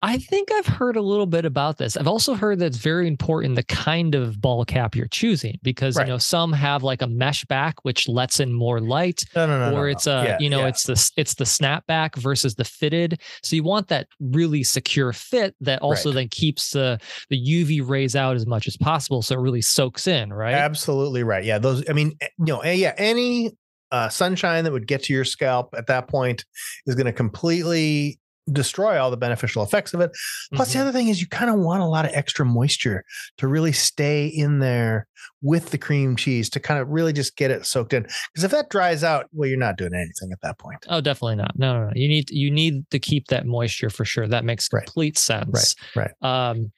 I 0.02 0.18
think 0.18 0.50
I've 0.52 0.66
heard 0.66 0.96
a 0.96 1.00
little 1.02 1.26
bit 1.26 1.44
about 1.46 1.78
this. 1.78 1.96
I've 1.96 2.06
also 2.06 2.34
heard 2.34 2.58
that 2.58 2.66
it's 2.66 2.76
very 2.76 3.08
important 3.08 3.56
the 3.56 3.62
kind 3.62 4.14
of 4.14 4.40
ball 4.40 4.64
cap 4.64 4.94
you're 4.94 5.08
choosing 5.08 5.58
because 5.62 5.96
Right. 5.96 6.06
you 6.06 6.12
know 6.12 6.18
some 6.18 6.52
have 6.52 6.82
like 6.82 7.00
a 7.02 7.06
mesh 7.06 7.44
back 7.46 7.76
which 7.82 8.06
lets 8.06 8.38
in 8.38 8.52
more 8.52 8.78
light, 8.80 9.24
No, 9.34 9.46
no, 9.46 9.70
no. 9.70 9.76
or 9.76 9.88
it's 9.88 10.06
a 10.06 10.22
Yeah, 10.26 10.36
you 10.38 10.50
know 10.50 10.60
yeah. 10.60 10.68
it's 10.68 10.82
the 10.84 11.10
it's 11.16 11.34
the 11.34 11.44
snapback 11.44 12.14
versus 12.16 12.54
the 12.56 12.64
fitted. 12.64 13.20
So 13.42 13.56
you 13.56 13.62
want 13.62 13.88
that 13.88 14.06
really 14.20 14.62
secure 14.62 15.12
fit 15.14 15.56
that 15.62 15.80
also 15.80 16.10
Right. 16.10 16.14
then 16.16 16.28
keeps 16.28 16.70
the 16.72 16.98
the 17.30 17.38
UV 17.38 17.80
rays 17.88 18.14
out 18.14 18.36
as 18.36 18.46
much 18.46 18.66
as 18.68 18.76
possible, 18.76 19.22
so 19.22 19.34
it 19.34 19.40
really 19.40 19.62
soaks 19.62 20.06
in, 20.06 20.30
right? 20.32 20.54
Absolutely 20.54 21.22
right. 21.24 21.42
Yeah, 21.44 21.58
those. 21.58 21.82
I 21.88 21.94
mean, 21.94 22.12
eh, 22.20 22.28
you 22.38 22.44
know, 22.46 22.60
eh, 22.60 22.72
yeah, 22.74 22.94
any 22.98 23.52
uh, 23.92 24.08
sunshine 24.10 24.64
that 24.64 24.72
would 24.72 24.86
get 24.86 25.04
to 25.04 25.12
your 25.14 25.24
scalp 25.24 25.74
at 25.76 25.86
that 25.86 26.06
point 26.08 26.44
is 26.86 26.94
going 26.96 27.06
to 27.06 27.12
completely 27.12 28.18
destroy 28.52 28.98
all 29.00 29.10
the 29.10 29.16
beneficial 29.16 29.62
effects 29.62 29.92
of 29.94 30.00
it. 30.00 30.10
Plus, 30.54 30.72
the 30.72 30.78
Mhm. 30.78 30.82
other 30.82 30.92
thing 30.92 31.08
is 31.08 31.20
you 31.20 31.26
kind 31.28 31.50
of 31.50 31.58
want 31.58 31.82
a 31.82 31.86
lot 31.86 32.04
of 32.04 32.12
extra 32.14 32.44
moisture 32.44 33.04
to 33.38 33.48
really 33.48 33.72
stay 33.72 34.26
in 34.26 34.60
there 34.60 35.06
with 35.42 35.70
the 35.70 35.78
cream 35.78 36.16
cheese 36.16 36.48
to 36.50 36.60
kind 36.60 36.80
of 36.80 36.88
really 36.88 37.12
just 37.12 37.36
get 37.36 37.50
it 37.50 37.66
soaked 37.66 37.92
in. 37.92 38.02
Because 38.02 38.44
if 38.44 38.50
that 38.52 38.70
dries 38.70 39.02
out, 39.04 39.26
well, 39.32 39.48
you're 39.48 39.58
not 39.58 39.76
doing 39.76 39.94
anything 39.94 40.30
at 40.32 40.40
that 40.42 40.58
point. 40.58 40.84
Oh, 40.88 41.00
definitely 41.00 41.36
not. 41.36 41.58
No, 41.58 41.74
no, 41.80 41.86
no. 41.86 41.92
You 41.94 42.08
need 42.08 42.30
you 42.30 42.50
need 42.50 42.88
to 42.90 42.98
keep 42.98 43.26
that 43.28 43.46
moisture 43.46 43.90
for 43.90 44.04
sure. 44.04 44.26
That 44.28 44.44
makes 44.44 44.68
Right. 44.72 44.84
complete 44.84 45.18
sense. 45.18 45.74
Right. 45.94 46.06
Right. 46.22 46.50
Um, 46.50 46.72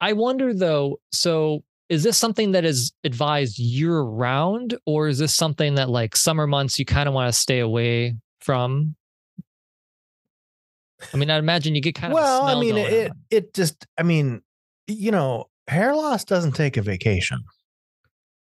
I 0.00 0.12
wonder 0.14 0.52
though. 0.54 1.00
So, 1.12 1.62
is 1.88 2.02
this 2.02 2.18
something 2.18 2.50
that 2.52 2.64
is 2.64 2.92
advised 3.04 3.58
year 3.58 4.00
round, 4.00 4.76
or 4.86 5.08
is 5.08 5.18
this 5.18 5.34
something 5.34 5.76
that 5.76 5.88
like 5.88 6.16
summer 6.16 6.46
months 6.46 6.78
you 6.78 6.84
kind 6.84 7.08
of 7.08 7.14
want 7.14 7.32
to 7.32 7.38
stay 7.38 7.60
away 7.60 8.16
from? 8.40 8.96
I 11.12 11.16
mean, 11.16 11.30
I 11.30 11.36
imagine 11.36 11.74
you 11.74 11.80
get 11.80 11.94
kind 11.94 12.12
of. 12.12 12.14
well, 12.14 12.42
I 12.44 12.58
mean, 12.58 12.76
it 12.76 13.10
on. 13.10 13.16
it 13.30 13.54
just, 13.54 13.86
I 13.98 14.02
mean, 14.02 14.42
you 14.86 15.10
know, 15.10 15.46
hair 15.68 15.94
loss 15.94 16.24
doesn't 16.24 16.52
take 16.52 16.76
a 16.76 16.82
vacation. 16.82 17.42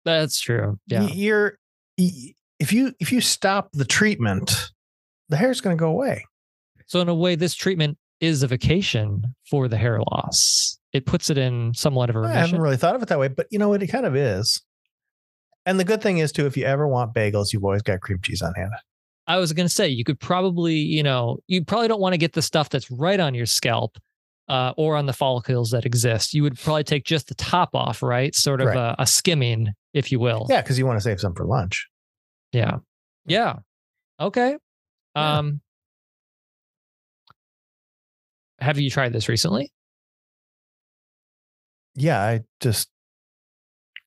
That's 0.05 0.41
true. 0.41 0.79
Yeah. 0.87 1.03
you're 1.09 1.59
if 1.97 2.73
you 2.73 2.93
if 2.99 3.13
you 3.13 3.21
stop 3.21 3.71
the 3.73 3.85
treatment, 3.85 4.71
the 5.29 5.37
hair's 5.37 5.61
going 5.61 5.77
to 5.77 5.81
go 5.81 5.89
away. 5.91 6.25
So 6.87 7.01
in 7.01 7.09
a 7.09 7.15
way, 7.15 7.37
this 7.37 7.55
treatment 7.55 7.99
is 8.21 8.43
a 8.43 8.47
vacation 8.47 9.35
for 9.49 9.69
the 9.69 9.77
hair 9.77 10.01
loss. 10.01 10.79
It 10.93 11.07
puts 11.07 11.31
it 11.31 11.39
in 11.39 11.73
somewhat 11.75 12.11
of 12.11 12.17
a 12.17 12.19
I 12.19 12.23
remission. 12.23 12.41
haven't 12.41 12.61
really 12.61 12.77
thought 12.77 12.97
of 12.97 13.03
it 13.03 13.09
that 13.09 13.19
way, 13.19 13.29
but 13.29 13.47
you 13.51 13.59
know 13.59 13.69
what? 13.69 13.83
It 13.83 13.87
kind 13.87 14.07
of 14.07 14.17
is. 14.17 14.61
And 15.67 15.79
the 15.79 15.85
good 15.85 16.03
thing 16.03 16.19
is 16.19 16.33
too, 16.33 16.47
if 16.47 16.57
you 16.57 16.65
ever 16.65 16.89
want 16.89 17.15
bagels, 17.15 17.53
you've 17.53 17.65
always 17.65 17.83
got 17.83 18.01
cream 18.01 18.19
cheese 18.23 18.43
on 18.43 18.55
hand. 18.55 18.73
I 19.31 19.37
was 19.39 19.53
going 19.53 19.69
to 19.69 19.73
say 19.73 19.87
you 19.87 20.03
could 20.03 20.19
probably, 20.19 20.75
you 20.75 21.05
know, 21.05 21.39
you 21.47 21.65
probably 21.65 21.87
don't 21.87 22.01
want 22.01 22.15
to 22.15 22.19
get 22.19 22.33
the 22.33 22.43
stuff 22.43 22.69
that's 22.69 22.91
right 22.91 23.21
on 23.21 23.33
your 23.33 23.47
scalp 23.47 23.97
uh, 24.49 24.73
or 24.77 24.97
on 24.97 25.07
the 25.07 25.13
follicles 25.13 25.71
that 25.71 25.87
exist. 25.87 26.35
You 26.35 26.43
would 26.43 26.59
probably 26.59 26.83
take 26.83 27.05
just 27.05 27.29
the 27.29 27.37
top 27.37 27.77
off, 27.77 28.03
right? 28.03 28.35
Sort 28.35 28.61
of 28.61 28.67
Right. 28.67 28.77
a, 28.77 28.97
a 29.03 29.07
skimming, 29.07 29.69
if 29.95 30.11
you 30.11 30.19
will. 30.19 30.47
Yeah, 30.51 30.63
because 30.63 30.81
you 30.81 30.85
want 30.87 30.97
to 30.97 31.01
save 31.01 31.21
some 31.21 31.35
for 31.35 31.45
lunch. 31.45 31.87
Yeah. 32.53 32.79
Yeah. 33.25 33.59
Okay. 34.19 34.57
Yeah. 35.15 35.39
Um, 35.39 35.61
have 38.59 38.81
you 38.81 38.91
tried 38.91 39.13
this 39.13 39.29
recently? 39.29 39.71
Yeah, 41.95 42.21
I 42.21 42.41
just 42.59 42.89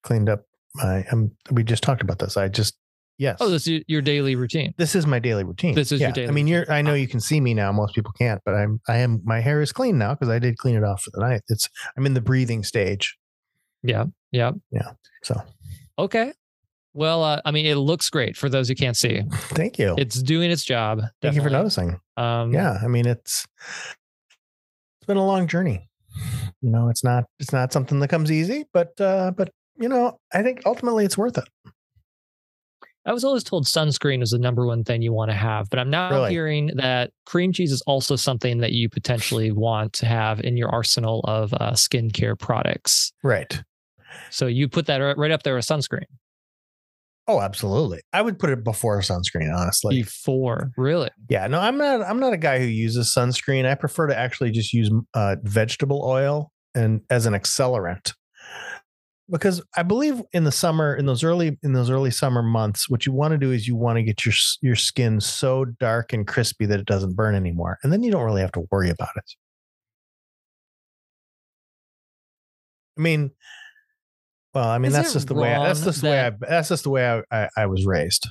cleaned 0.04 0.28
up 0.28 0.42
my. 0.76 1.06
Um, 1.14 1.32
we 1.50 1.64
just 1.64 1.82
talked 1.84 2.02
about 2.02 2.20
this. 2.20 2.36
I 2.36 2.50
just 2.50 2.76
yes. 3.18 3.38
Oh, 3.40 3.50
this 3.50 3.68
is 3.68 3.84
your 3.88 4.02
daily 4.02 4.36
routine. 4.36 4.74
this 4.78 4.96
is 4.96 5.06
my 5.06 5.20
daily 5.20 5.44
routine. 5.44 5.76
This 5.76 5.92
is 5.92 6.02
your 6.02 6.12
daily 6.12 6.28
I 6.28 6.32
mean, 6.32 6.48
you're. 6.48 6.70
I 6.72 6.82
know 6.82 6.94
you 6.94 7.08
can 7.08 7.20
see 7.20 7.40
me 7.40 7.54
now. 7.54 7.72
Most 7.72 7.96
people 7.96 8.12
can't, 8.18 8.42
but 8.46 8.56
I'm. 8.56 8.80
I 8.88 8.98
am. 8.98 9.22
My 9.24 9.40
hair 9.40 9.62
is 9.62 9.72
clean 9.72 9.98
now 9.98 10.14
because 10.14 10.30
I 10.30 10.40
did 10.40 10.58
clean 10.58 10.76
it 10.76 10.84
off 10.84 11.04
for 11.04 11.12
the 11.14 11.22
night. 11.22 11.42
It's. 11.50 11.70
I'm 11.98 12.06
in 12.06 12.14
the 12.14 12.22
breathing 12.22 12.64
stage. 12.64 13.18
Yeah. 13.84 14.06
Yeah. 14.32 14.52
Yeah. 14.72 14.92
So 15.24 15.42
Okay. 15.98 16.34
Well, 16.96 17.24
uh, 17.24 17.42
I 17.44 17.52
mean, 17.52 17.66
it 17.66 17.76
looks 17.76 18.10
great 18.10 18.38
for 18.38 18.50
those 18.50 18.68
who 18.68 18.76
can't 18.76 18.96
see. 18.96 19.24
thank 19.32 19.80
you. 19.80 19.96
It's 19.98 20.22
doing 20.22 20.52
its 20.52 20.64
job. 20.64 21.02
Thank 21.22 21.36
you 21.36 21.42
for 21.42 21.50
noticing. 21.50 22.00
Um, 22.18 22.54
yeah 22.54 22.78
i 22.84 22.88
mean 22.88 23.08
it's 23.08 23.48
it's 23.66 25.08
been 25.08 25.18
a 25.18 25.26
long 25.26 25.48
journey 25.48 25.90
you 26.62 26.70
know 26.70 26.90
it's 26.90 27.04
not 27.04 27.24
it's 27.40 27.52
not 27.52 27.74
something 27.74 28.00
that 28.02 28.10
comes 28.10 28.32
easy 28.32 28.66
but 28.72 28.94
uh 29.02 29.32
but 29.36 29.50
you 29.80 29.90
know 29.90 30.20
i 30.32 30.44
think 30.44 30.62
ultimately 30.68 31.04
it's 31.06 31.18
worth 31.18 31.40
it 31.40 31.50
I 33.06 33.12
was 33.12 33.24
always 33.26 33.44
told 33.44 33.66
sunscreen 33.66 34.22
is 34.24 34.30
the 34.30 34.40
number 34.40 34.66
one 34.66 34.84
thing 34.86 35.02
you 35.02 35.12
want 35.12 35.30
to 35.30 35.36
have, 35.36 35.70
but 35.70 35.78
I'm 35.80 35.90
now 35.90 36.10
Really? 36.10 36.32
hearing 36.32 36.68
that 36.76 37.12
cream 37.26 37.52
cheese 37.52 37.72
is 37.74 37.82
also 37.82 38.16
something 38.16 38.60
that 38.60 38.72
you 38.72 38.90
potentially 38.90 39.52
want 39.52 39.92
to 39.94 40.06
have 40.06 40.40
in 40.40 40.56
your 40.56 40.70
arsenal 40.70 41.20
of 41.26 41.54
uh, 41.56 41.72
skincare 41.72 42.40
products. 42.40 43.12
right. 43.24 43.62
So 44.30 44.46
you 44.46 44.70
put 44.70 44.86
that 44.86 44.98
right 45.18 45.32
up 45.32 45.42
there 45.44 45.56
with 45.56 45.66
sunscreen. 45.66 46.06
Oh 47.28 47.40
absolutely. 47.42 48.00
I 48.14 48.22
would 48.22 48.38
put 48.38 48.50
it 48.52 48.64
before 48.64 49.00
sunscreen 49.00 49.54
honestly. 49.56 50.02
Before, 50.04 50.72
really. 50.78 51.10
yeah 51.30 51.48
no 51.48 51.60
i'm 51.60 51.78
not 51.78 52.02
i'm 52.02 52.20
not 52.20 52.32
a 52.34 52.38
guy 52.38 52.60
who 52.60 52.66
uses 52.66 53.08
sunscreen. 53.14 53.66
I 53.66 53.76
prefer 53.76 54.08
to 54.08 54.18
actually 54.18 54.52
just 54.52 54.72
use 54.74 54.92
uh 55.14 55.38
vegetable 55.44 56.04
oil 56.06 56.52
and 56.76 57.02
as 57.10 57.26
an 57.26 57.34
accelerant 57.34 58.14
because 59.34 59.62
i 59.76 59.84
believe 59.84 60.22
in 60.32 60.44
the 60.44 60.52
summer 60.52 60.96
in 60.96 61.06
those 61.06 61.24
early 61.24 61.58
in 61.64 61.74
those 61.74 61.90
early 61.90 62.12
summer 62.12 62.42
months 62.42 62.90
what 62.90 63.06
you 63.06 63.12
want 63.12 63.32
to 63.32 63.38
do 63.38 63.52
is 63.52 63.68
you 63.68 63.76
want 63.76 63.98
to 63.98 64.04
get 64.04 64.24
your 64.26 64.34
your 64.62 64.76
skin 64.76 65.20
so 65.20 65.66
dark 65.66 66.14
and 66.14 66.28
crispy 66.28 66.66
that 66.66 66.80
it 66.80 66.86
doesn't 66.86 67.16
burn 67.16 67.36
anymore 67.36 67.78
and 67.84 67.92
then 67.92 68.04
you 68.04 68.12
don't 68.12 68.24
really 68.24 68.42
have 68.42 68.52
to 68.52 68.64
worry 68.72 68.90
about 68.90 69.10
it 69.18 69.36
i 72.98 73.02
mean 73.02 73.32
well 74.54 74.70
i 74.70 74.78
mean 74.78 74.90
Is 74.90 74.96
that's 74.96 75.14
just 75.14 75.28
the 75.28 75.34
way 75.34 75.54
I, 75.54 75.66
that's 75.66 75.84
just 75.84 76.02
the 76.02 76.10
way 76.10 76.22
I, 76.22 76.32
that's 76.40 76.70
just 76.70 76.84
the 76.84 76.90
way 76.92 77.10
I, 77.10 77.44
I, 77.44 77.50
I 77.58 77.66
was 77.66 77.86
raised 77.86 78.28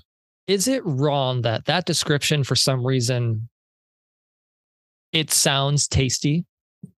Is 0.46 0.66
it 0.66 0.82
wrong 0.84 1.42
that 1.42 1.66
that 1.66 1.84
description, 1.86 2.42
for 2.44 2.56
some 2.56 2.84
reason, 2.84 3.48
it 5.12 5.30
sounds 5.30 5.86
tasty? 5.86 6.44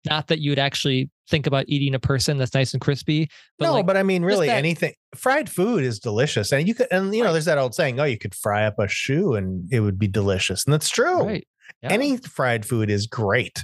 Not 0.08 0.28
that 0.28 0.40
you 0.40 0.50
would 0.50 0.58
actually 0.58 1.10
think 1.30 1.46
about 1.46 1.64
eating 1.68 1.94
a 1.94 1.98
person 1.98 2.36
that's 2.38 2.54
nice 2.54 2.72
and 2.74 2.80
crispy, 2.80 3.28
but 3.58 3.66
no, 3.66 3.72
like, 3.74 3.86
but 3.86 3.96
I 3.96 4.02
mean, 4.02 4.22
really, 4.22 4.46
that- 4.48 4.56
anything 4.58 4.92
fried 5.16 5.48
food 5.50 5.82
is 5.84 5.98
delicious, 5.98 6.52
and 6.52 6.66
you 6.68 6.74
could, 6.74 6.86
and 6.90 7.14
you 7.14 7.20
know, 7.20 7.26
Right. 7.26 7.32
there's 7.32 7.44
that 7.46 7.58
old 7.58 7.74
saying, 7.74 7.98
"Oh, 8.00 8.04
you 8.04 8.18
could 8.18 8.34
fry 8.34 8.64
up 8.66 8.78
a 8.78 8.88
shoe 8.88 9.34
and 9.34 9.66
it 9.72 9.80
would 9.80 9.98
be 9.98 10.08
delicious," 10.08 10.64
and 10.64 10.72
that's 10.72 10.88
true. 10.90 11.22
right. 11.22 11.46
Yeah. 11.82 11.92
Any 11.92 12.16
fried 12.18 12.64
food 12.66 12.90
is 12.90 13.06
great. 13.06 13.58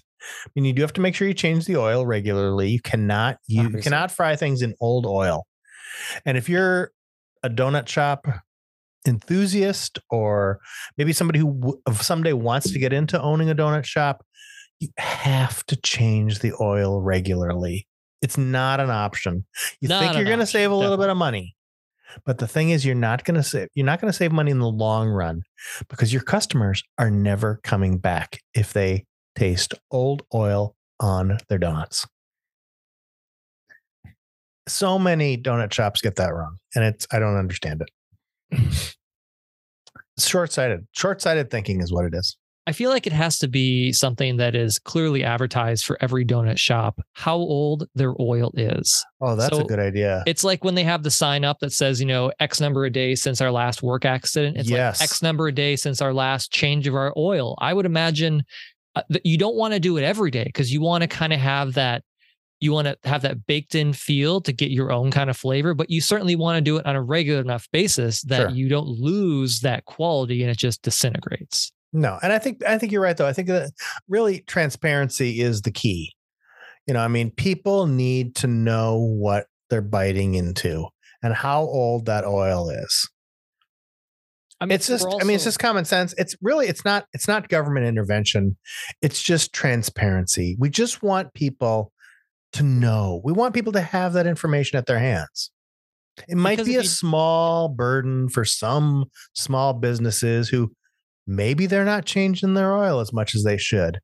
I 0.47 0.51
mean, 0.55 0.65
you 0.67 0.73
do 0.75 0.83
have 0.83 0.93
to 0.95 1.01
make 1.01 1.15
sure 1.15 1.27
you 1.29 1.33
change 1.35 1.65
the 1.65 1.77
oil 1.79 2.05
regularly. 2.07 2.71
You 2.71 2.81
cannot 2.81 3.39
you 3.47 3.69
cannot 3.71 4.11
fry 4.11 4.37
things 4.37 4.61
in 4.63 4.75
old 4.81 5.07
oil, 5.07 5.47
and 6.27 6.37
if 6.37 6.49
you're 6.49 6.93
a 7.43 7.49
donut 7.51 7.89
shop 7.89 8.27
enthusiast 9.07 9.99
or 10.11 10.61
maybe 10.99 11.13
somebody 11.13 11.39
who 11.39 11.55
w- 11.59 11.81
someday 12.01 12.33
wants 12.35 12.71
to 12.71 12.79
get 12.79 12.93
into 12.93 13.21
owning 13.21 13.49
a 13.51 13.55
donut 13.55 13.85
shop, 13.85 14.23
you 14.81 14.89
have 14.99 15.65
to 15.67 15.77
change 15.77 16.41
the 16.41 16.53
oil 16.61 17.01
regularly. 17.01 17.87
It's 18.23 18.37
not 18.37 18.81
an 18.81 18.91
option. 18.91 19.47
You 19.81 19.89
Not 19.89 20.03
think 20.03 20.17
you're 20.17 20.25
going 20.25 20.41
to 20.41 20.47
save 20.47 20.71
a 20.71 20.75
little 20.75 20.97
bit 20.97 21.09
of 21.09 21.17
money, 21.17 21.55
but 22.25 22.39
the 22.39 22.49
thing 22.49 22.71
is, 22.71 22.85
you're 22.85 22.95
not 22.95 23.25
going 23.25 23.37
to 23.37 23.43
save. 23.43 23.69
You're 23.75 23.87
not 23.87 24.01
going 24.01 24.13
to 24.13 24.17
save 24.17 24.33
money 24.33 24.51
in 24.51 24.59
the 24.59 24.69
long 24.69 25.09
run 25.09 25.43
because 25.89 26.13
your 26.13 26.23
customers 26.23 26.83
are 26.99 27.11
never 27.11 27.61
coming 27.63 27.99
back 27.99 28.41
if 28.55 28.73
they 28.73 29.05
taste 29.37 29.75
old 29.91 30.23
oil 30.35 30.75
on 30.99 31.39
their 31.49 31.59
donuts. 31.59 32.07
So 34.69 34.99
many 34.99 35.37
donut 35.37 35.73
shops 35.73 36.01
get 36.01 36.17
that 36.17 36.35
wrong, 36.35 36.57
and 36.75 36.85
it's 36.85 37.07
I 37.13 37.19
don't 37.19 37.37
understand 37.37 37.83
it. 37.83 37.91
Short-sighted. 40.19 40.87
Short-sighted 40.93 41.51
thinking 41.51 41.81
is 41.81 41.93
what 41.93 42.05
it 42.05 42.15
is. 42.15 42.37
I 42.71 42.73
feel 42.73 42.91
like 42.91 43.05
it 43.09 43.13
has 43.13 43.37
to 43.41 43.49
be 43.49 43.91
something 43.93 44.37
that 44.37 44.55
is 44.55 44.79
clearly 44.79 45.25
advertised 45.25 45.85
for 45.85 45.99
every 46.01 46.25
donut 46.25 46.57
shop 46.57 47.01
how 47.15 47.35
old 47.35 47.89
their 47.97 48.15
oil 48.21 48.53
is. 48.55 49.05
Oh, 49.21 49.35
that's 49.35 49.57
So 49.57 49.63
a 49.65 49.67
good 49.67 49.81
idea. 49.81 50.23
It's 50.25 50.45
like 50.45 50.63
when 50.63 50.77
they 50.77 50.85
have 50.85 51.03
the 51.03 51.11
sign 51.11 51.45
up 51.45 51.59
that 51.63 51.73
says, 51.73 51.99
you 51.99 52.07
know, 52.07 52.31
X 52.39 52.61
number 52.61 52.85
a 52.85 52.91
day 52.91 53.17
since 53.17 53.41
our 53.41 53.51
last 53.51 53.83
work 53.83 54.05
accident. 54.05 54.57
It's 54.57 54.71
Yes. 54.71 55.01
like 55.01 55.11
X 55.11 55.21
number 55.21 55.49
a 55.49 55.53
day 55.53 55.75
since 55.75 56.01
our 56.01 56.15
last 56.15 56.53
change 56.53 56.87
of 56.87 56.95
our 56.95 57.13
oil. 57.17 57.57
I 57.61 57.75
would 57.75 57.87
imagine 57.87 58.45
uh, 58.95 59.03
that 59.09 59.27
you 59.27 59.37
don't 59.37 59.57
want 59.57 59.75
to 59.75 59.81
do 59.81 59.97
it 59.97 60.05
every 60.05 60.31
day 60.31 60.45
because 60.45 60.73
you 60.73 60.81
want 60.81 61.03
to 61.03 61.09
kind 61.09 61.33
of 61.33 61.41
have 61.41 61.75
that. 61.75 62.05
You 62.61 62.71
want 62.71 62.87
to 62.87 62.97
have 63.09 63.23
that 63.23 63.47
baked 63.47 63.75
in 63.75 63.93
feel 63.95 64.41
to 64.43 64.53
get 64.53 64.71
your 64.71 64.93
own 64.93 65.11
kind 65.11 65.29
of 65.29 65.37
flavor, 65.37 65.75
but 65.75 65.91
you 65.91 66.01
certainly 66.01 66.37
want 66.37 66.57
to 66.59 66.61
do 66.61 66.77
it 66.77 66.87
on 66.87 66.95
a 66.95 67.03
regular 67.03 67.41
enough 67.41 67.67
basis 67.73 68.23
that 68.23 68.37
Sure. 68.37 68.51
you 68.51 68.69
don't 68.69 68.87
lose 68.87 69.61
that 69.63 69.87
quality 69.87 70.43
and 70.43 70.51
it 70.53 70.57
just 70.59 70.83
disintegrates. 70.83 71.73
No, 71.93 72.19
and 72.23 72.33
I 72.33 72.39
think 72.39 72.65
I 72.65 72.79
think 72.79 72.93
you're 72.93 73.03
right 73.03 73.17
though. 73.17 73.27
I 73.27 73.33
think 73.33 73.49
that 73.49 73.73
really 74.09 74.41
transparency 74.47 75.41
is 75.41 75.63
the 75.63 75.73
key. 75.73 76.13
You 76.87 76.95
know, 76.95 77.01
I 77.01 77.09
mean, 77.09 77.31
people 77.31 77.87
need 77.87 78.37
to 78.37 78.47
know 78.47 78.99
what 78.99 79.47
they're 79.71 79.83
biting 79.83 80.35
into 80.35 80.87
and 81.23 81.35
how 81.35 81.63
old 81.63 82.07
that 82.07 82.25
oil 82.25 82.71
is. 82.71 83.09
I 84.61 84.67
mean, 84.67 84.75
it's 84.75 84.87
just 84.89 85.07
we're 85.09 85.21
i 85.21 85.25
mean 85.25 85.37
it's 85.37 85.45
just 85.45 85.59
common 85.59 85.87
sense 85.87 86.15
it's 86.19 86.37
really 86.43 86.67
it's 86.67 86.85
not 86.85 87.07
it's 87.15 87.27
not 87.27 87.49
government 87.49 87.87
intervention 87.87 88.59
it's 89.01 89.23
just 89.23 89.55
transparency 89.55 90.55
we 90.59 90.69
just 90.69 91.03
want 91.03 91.33
people 91.33 91.93
to 92.53 92.63
know 92.63 93.23
we 93.25 93.33
want 93.33 93.55
people 93.55 93.73
to 93.73 93.81
have 93.81 94.13
that 94.13 94.27
information 94.27 94.77
at 94.77 94.85
their 94.85 94.99
hands 94.99 95.51
it 96.29 96.37
might 96.37 96.57
Because 96.59 96.67
be 96.67 96.75
a 96.75 96.83
you- 96.83 96.87
small 96.89 97.69
burden 97.71 98.29
for 98.29 98.45
some 98.45 99.07
small 99.33 99.73
businesses 99.73 100.51
who 100.51 100.71
maybe 101.31 101.67
they're 101.67 101.85
not 101.85 102.05
changing 102.05 102.55
their 102.55 102.75
oil 102.77 102.99
as 103.01 103.13
much 103.13 103.35
as 103.35 103.45
they 103.45 103.57
should 103.57 104.01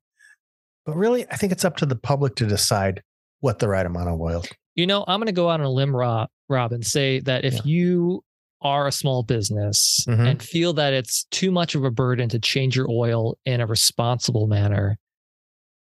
but 0.85 0.95
really 0.95 1.25
i 1.29 1.35
think 1.35 1.51
it's 1.51 1.65
up 1.65 1.75
to 1.77 1.85
the 1.85 1.95
public 1.95 2.35
to 2.35 2.45
decide 2.47 3.01
what 3.41 3.59
the 3.59 3.67
right 3.67 3.85
amount 3.85 4.09
of 4.09 4.19
oil 4.19 4.43
You 4.75 4.87
know, 4.87 5.03
I'm 5.07 5.19
going 5.19 5.25
to 5.27 5.31
go 5.31 5.49
out 5.49 5.59
on 5.59 5.65
a 5.65 5.71
limb, 5.71 5.95
Rob, 5.95 6.29
Rob 6.49 6.71
and 6.71 6.85
say 6.85 7.19
that 7.21 7.43
if 7.45 7.53
Yeah. 7.55 7.61
you 7.65 8.23
are 8.61 8.87
a 8.87 8.91
small 8.91 9.23
business 9.23 10.05
Mhm. 10.07 10.27
and 10.27 10.41
feel 10.43 10.73
that 10.73 10.93
it's 10.93 11.25
too 11.31 11.51
much 11.51 11.73
of 11.75 11.83
a 11.83 11.89
burden 11.91 12.29
to 12.29 12.39
change 12.39 12.75
your 12.75 12.87
oil 12.89 13.35
in 13.45 13.59
a 13.59 13.65
responsible 13.67 14.45
manner, 14.47 14.97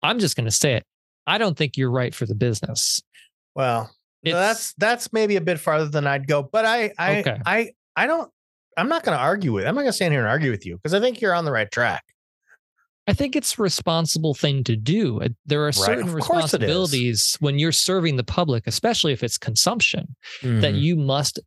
I'm 0.02 0.20
just 0.20 0.36
going 0.38 0.46
to 0.46 0.52
say 0.52 0.74
it. 0.76 0.84
I 1.28 1.38
don't 1.38 1.58
think 1.58 1.76
you're 1.78 1.92
right 1.92 2.14
for 2.16 2.26
the 2.26 2.36
business. 2.36 3.02
well 3.56 3.92
It's- 4.24 4.34
that's 4.48 4.74
that's 4.78 5.14
maybe 5.14 5.36
a 5.36 5.42
bit 5.42 5.60
farther 5.60 5.88
than 5.90 6.08
I'd 6.08 6.26
go, 6.28 6.42
but 6.44 6.66
I 6.66 6.92
I 6.98 7.20
Okay. 7.20 7.38
I 7.46 7.72
I 7.96 8.08
don't 8.08 8.30
I'm 8.78 8.90
not 8.90 9.04
going 9.04 9.18
to 9.18 9.22
argue 9.24 9.54
with. 9.54 9.66
I'm 9.66 9.76
not 9.76 9.82
going 9.82 9.90
to 9.92 9.94
stand 9.94 10.14
here 10.14 10.22
and 10.22 10.30
argue 10.30 10.52
with 10.52 10.66
you 10.66 10.76
because 10.78 10.94
I 10.94 11.00
think 11.00 11.22
you're 11.22 11.34
on 11.34 11.46
the 11.46 11.52
right 11.52 11.70
track. 11.72 12.04
I 13.08 13.14
think 13.14 13.36
it's 13.36 13.58
a 13.60 13.62
responsible 13.62 14.34
thing 14.34 14.64
to 14.64 14.76
do. 14.76 15.22
There 15.46 15.66
are 15.68 15.72
certain 15.72 16.08
of 16.10 16.14
course 16.20 16.54
it 16.56 16.64
is. 16.64 16.70
responsibilities 16.70 17.38
when 17.40 17.60
you're 17.60 17.72
serving 17.72 18.16
the 18.16 18.24
public, 18.24 18.66
especially 18.66 19.14
if 19.14 19.24
it's 19.24 19.38
consumption, 19.38 20.16
that 20.42 20.74
Mhm. 20.74 20.82
you 20.82 20.96
must 20.96 21.40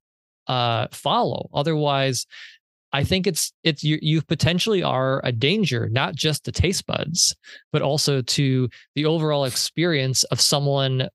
uh, 0.47 0.87
follow. 0.93 1.51
Otherwise, 1.53 2.27
I 2.93 3.05
think 3.05 3.27
it's 3.27 3.53
it's 3.65 3.83
you 3.85 3.99
you 4.01 4.23
potentially 4.23 4.83
are 4.83 5.21
a 5.25 5.33
danger, 5.33 5.89
not 5.91 6.15
just 6.15 6.45
to 6.45 6.53
taste 6.53 6.87
buds, 6.87 7.37
but 7.73 7.83
also 7.83 8.23
to 8.23 8.69
the 8.95 9.05
overall 9.05 9.45
experience 9.45 10.23
of 10.25 10.41
someone 10.41 11.09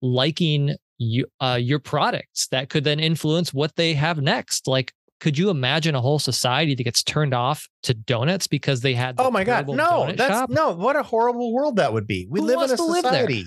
liking 0.00 0.76
you, 0.96 1.26
uh, 1.40 1.58
your 1.60 1.80
products 1.80 2.46
that 2.48 2.70
could 2.70 2.84
then 2.84 2.98
influence 3.00 3.52
what 3.52 3.76
they 3.76 3.92
have 3.94 4.22
next. 4.22 4.66
Like, 4.66 4.92
could 5.20 5.36
you 5.36 5.50
imagine 5.50 5.94
a 5.94 6.00
whole 6.00 6.18
society 6.18 6.74
that 6.74 6.82
gets 6.84 7.02
turned 7.02 7.34
off 7.34 7.68
to 7.84 7.94
donuts 7.94 8.46
because 8.46 8.80
they 8.82 8.94
had? 8.94 9.16
the 9.16 9.24
oh 9.24 9.30
my 9.30 9.44
god, 9.44 9.68
no, 9.68 10.12
that's 10.12 10.32
shop? 10.32 10.50
no. 10.50 10.72
What 10.74 10.96
a 10.96 11.02
horrible 11.02 11.52
world 11.52 11.76
that 11.76 11.92
would 11.92 12.06
be. 12.06 12.26
We 12.30 12.40
Who 12.40 12.46
live 12.46 12.62
in 12.62 12.70
a 12.70 12.76
to 12.76 12.84
live 12.84 13.02
there? 13.02 13.12
society. 13.12 13.46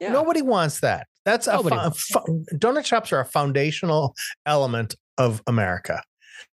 Yeah. 0.00 0.12
Nobody 0.12 0.42
wants 0.42 0.80
that. 0.80 1.06
That's 1.24 1.46
a, 1.46 1.52
Nobody 1.52 1.76
wants 1.76 2.02
fo- 2.08 2.24
donut 2.54 2.84
shops 2.86 3.12
are 3.12 3.20
a 3.20 3.24
foundational 3.24 4.14
element 4.46 4.96
of 5.18 5.42
America. 5.46 6.02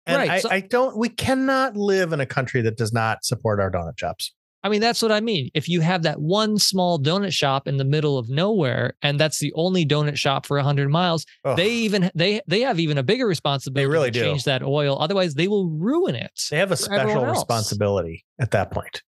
And 0.05 0.17
Right, 0.17 0.29
I, 0.31 0.39
so- 0.39 0.49
I 0.49 0.59
don't. 0.61 0.97
We 0.97 1.09
cannot 1.09 1.75
live 1.75 2.13
in 2.13 2.19
a 2.19 2.25
country 2.25 2.61
that 2.61 2.77
does 2.77 2.93
not 2.93 3.23
support 3.25 3.59
our 3.59 3.69
donut 3.71 3.97
shops. 3.97 4.33
I 4.63 4.69
mean, 4.69 4.81
that's 4.81 5.01
what 5.01 5.11
I 5.11 5.21
mean. 5.21 5.49
If 5.53 5.67
you 5.67 5.81
have 5.81 6.03
that 6.03 6.21
one 6.21 6.57
small 6.57 6.99
donut 6.99 7.33
shop 7.33 7.67
in 7.67 7.77
the 7.77 7.85
middle 7.85 8.17
of 8.17 8.29
nowhere, 8.29 8.93
and 9.01 9.19
that's 9.19 9.39
the 9.39 9.51
only 9.53 9.85
donut 9.85 10.17
shop 10.17 10.45
for 10.45 10.59
hundred 10.59 10.89
miles, 10.89 11.25
Ugh. 11.45 11.57
they 11.57 11.69
even 11.69 12.11
they 12.13 12.41
they 12.47 12.61
have 12.61 12.79
even 12.79 12.97
a 12.97 13.03
bigger 13.03 13.27
responsibility. 13.27 13.85
They 13.85 13.91
really 13.91 14.11
to 14.11 14.19
do. 14.19 14.25
change 14.25 14.43
that 14.43 14.61
oil. 14.61 14.97
Otherwise, 14.99 15.33
they 15.33 15.47
will 15.47 15.69
ruin 15.69 16.15
it. 16.15 16.31
They 16.49 16.57
have 16.57 16.71
a 16.71 16.77
special 16.77 17.25
responsibility 17.25 18.25
at 18.39 18.51
that 18.51 18.71
point. 18.71 19.01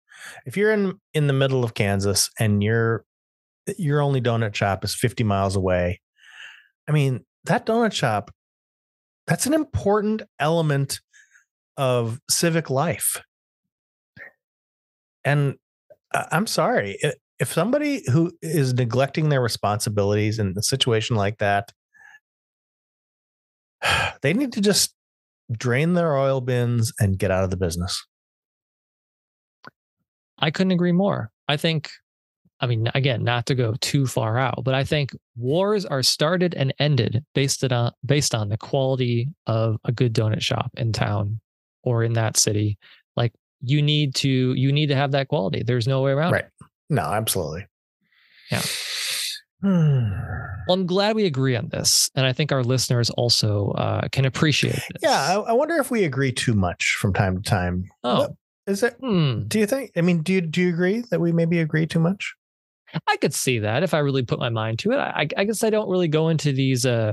If 0.46 0.56
you're 0.56 0.72
in 0.72 0.94
in 1.12 1.26
the 1.26 1.32
middle 1.32 1.64
of 1.64 1.74
Kansas 1.74 2.30
and 2.38 2.62
your 2.62 3.04
your 3.76 4.00
only 4.00 4.20
donut 4.20 4.54
shop 4.54 4.84
is 4.84 4.94
50 4.94 5.22
miles 5.22 5.54
away, 5.54 6.00
I 6.88 6.92
mean, 6.92 7.24
that 7.44 7.66
donut 7.66 7.92
shop 7.92 8.30
that's 9.26 9.46
an 9.46 9.54
important 9.54 10.22
element 10.38 11.00
of 11.76 12.20
civic 12.28 12.70
life. 12.70 13.22
And 15.24 15.56
I- 16.12 16.28
I'm 16.32 16.46
sorry, 16.46 16.98
if 17.38 17.52
somebody 17.52 18.02
who 18.10 18.32
is 18.42 18.74
neglecting 18.74 19.28
their 19.28 19.40
responsibilities 19.40 20.38
in 20.38 20.54
a 20.56 20.62
situation 20.62 21.16
like 21.16 21.38
that, 21.38 21.72
they 24.22 24.32
need 24.32 24.52
to 24.52 24.60
just 24.60 24.94
drain 25.50 25.94
their 25.94 26.16
oil 26.16 26.40
bins 26.40 26.92
and 27.00 27.18
get 27.18 27.30
out 27.30 27.44
of 27.44 27.50
the 27.50 27.56
business. 27.56 28.04
I 30.38 30.50
couldn't 30.50 30.72
agree 30.72 30.92
more. 30.92 31.30
I 31.48 31.56
think, 31.56 31.90
I 32.60 32.66
mean, 32.66 32.88
again, 32.94 33.22
not 33.22 33.46
to 33.46 33.54
go 33.54 33.74
too 33.80 34.06
far 34.06 34.38
out, 34.38 34.64
but 34.64 34.74
I 34.74 34.84
think 34.84 35.10
wars 35.36 35.84
are 35.84 36.02
started 36.02 36.54
and 36.54 36.74
ended 36.78 37.24
based 37.34 37.64
on 37.64 37.92
based 38.04 38.34
on 38.34 38.48
the 38.48 38.56
quality 38.56 39.28
of 39.46 39.76
a 39.84 39.92
good 39.92 40.14
donut 40.14 40.40
shop 40.40 40.70
in 40.76 40.92
town 40.92 41.40
or 41.82 42.02
in 42.02 42.14
that 42.14 42.36
city. 42.36 42.78
Like 43.16 43.32
you 43.62 43.80
need 43.82 44.14
to 44.16 44.28
you 44.54 44.72
need 44.72 44.88
to 44.88 44.94
have 44.96 45.12
that 45.12 45.28
quality. 45.28 45.62
There's 45.64 45.86
no 45.88 46.02
way 46.02 46.12
around 46.12 46.32
Right. 46.32 46.44
it. 46.44 46.66
No, 46.90 47.02
absolutely. 47.02 47.66
Yeah. 48.50 48.62
Well, 49.64 50.74
I'm 50.78 50.86
glad 50.86 51.16
we 51.16 51.24
agree 51.26 51.56
on 51.56 51.68
this, 51.68 52.10
and 52.14 52.24
I 52.26 52.32
think 52.32 52.52
our 52.52 52.62
listeners 52.62 53.10
also 53.10 53.70
uh, 53.72 54.08
can 54.12 54.24
appreciate 54.24 54.74
this. 54.74 55.02
yeah, 55.02 55.10
I, 55.20 55.34
I 55.34 55.52
wonder 55.52 55.76
if 55.76 55.90
we 55.90 56.04
agree 56.04 56.32
too 56.32 56.54
much 56.54 56.96
from 57.00 57.12
time 57.12 57.36
to 57.42 57.42
time. 57.48 57.88
oh, 58.04 58.18
What- 58.20 58.32
Is 58.68 58.82
it? 58.84 58.96
hmm. 59.00 59.42
Do 59.48 59.58
you 59.58 59.66
think? 59.66 59.90
I 59.96 60.00
mean, 60.02 60.22
do 60.22 60.32
you 60.32 60.40
do 60.40 60.60
you 60.62 60.68
agree 60.68 61.02
that 61.10 61.20
we 61.20 61.32
maybe 61.32 61.58
agree 61.60 61.86
too 61.86 61.98
much? 62.00 62.34
I 63.08 63.16
could 63.16 63.34
see 63.34 63.58
that 63.60 63.82
if 63.82 63.94
I 63.94 63.98
really 63.98 64.22
put 64.22 64.38
my 64.38 64.50
mind 64.50 64.78
to 64.80 64.92
it. 64.92 64.96
I, 64.98 65.26
I 65.36 65.44
guess 65.44 65.64
I 65.64 65.70
don't 65.70 65.88
really 65.88 66.08
go 66.08 66.28
into 66.28 66.52
these. 66.52 66.84
Uh, 66.86 67.12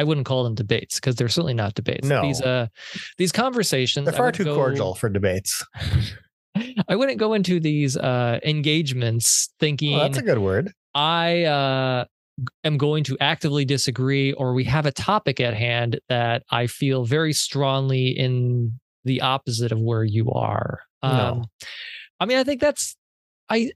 I 0.00 0.04
wouldn't 0.04 0.26
call 0.26 0.44
them 0.44 0.54
debates 0.54 0.94
because 0.94 1.16
they're 1.16 1.28
certainly 1.28 1.52
not 1.52 1.74
debates. 1.74 2.08
No. 2.08 2.22
These 2.22 2.40
uh, 2.40 2.68
these 3.18 3.32
conversations. 3.32 4.06
They're 4.06 4.14
far 4.14 4.32
too 4.32 4.44
go- 4.44 4.54
cordial 4.54 4.94
for 4.94 5.10
debates. 5.10 5.62
I 6.88 6.96
wouldn't 6.96 7.18
go 7.18 7.34
into 7.34 7.60
these 7.60 7.98
uh, 7.98 8.40
engagements 8.42 9.50
thinking 9.60 9.92
Well, 9.92 10.08
that's 10.08 10.16
a 10.16 10.22
good 10.22 10.38
word. 10.38 10.72
I 10.94 11.44
uh, 11.44 12.04
am 12.64 12.78
going 12.78 13.04
to 13.04 13.18
actively 13.20 13.66
disagree, 13.66 14.32
or 14.32 14.54
we 14.54 14.64
have 14.64 14.86
a 14.86 14.90
topic 14.90 15.38
at 15.38 15.52
hand 15.52 16.00
that 16.08 16.42
I 16.50 16.66
feel 16.66 17.04
very 17.04 17.34
strongly 17.34 18.08
in 18.08 18.72
the 19.04 19.20
opposite 19.20 19.70
of 19.70 19.78
where 19.80 20.02
you 20.02 20.30
are. 20.32 20.80
Um, 21.02 21.16
No. 21.16 21.44
I 22.18 22.24
mean, 22.24 22.38
I 22.38 22.44
think 22.44 22.62
that's 22.62 22.96
I. 23.50 23.70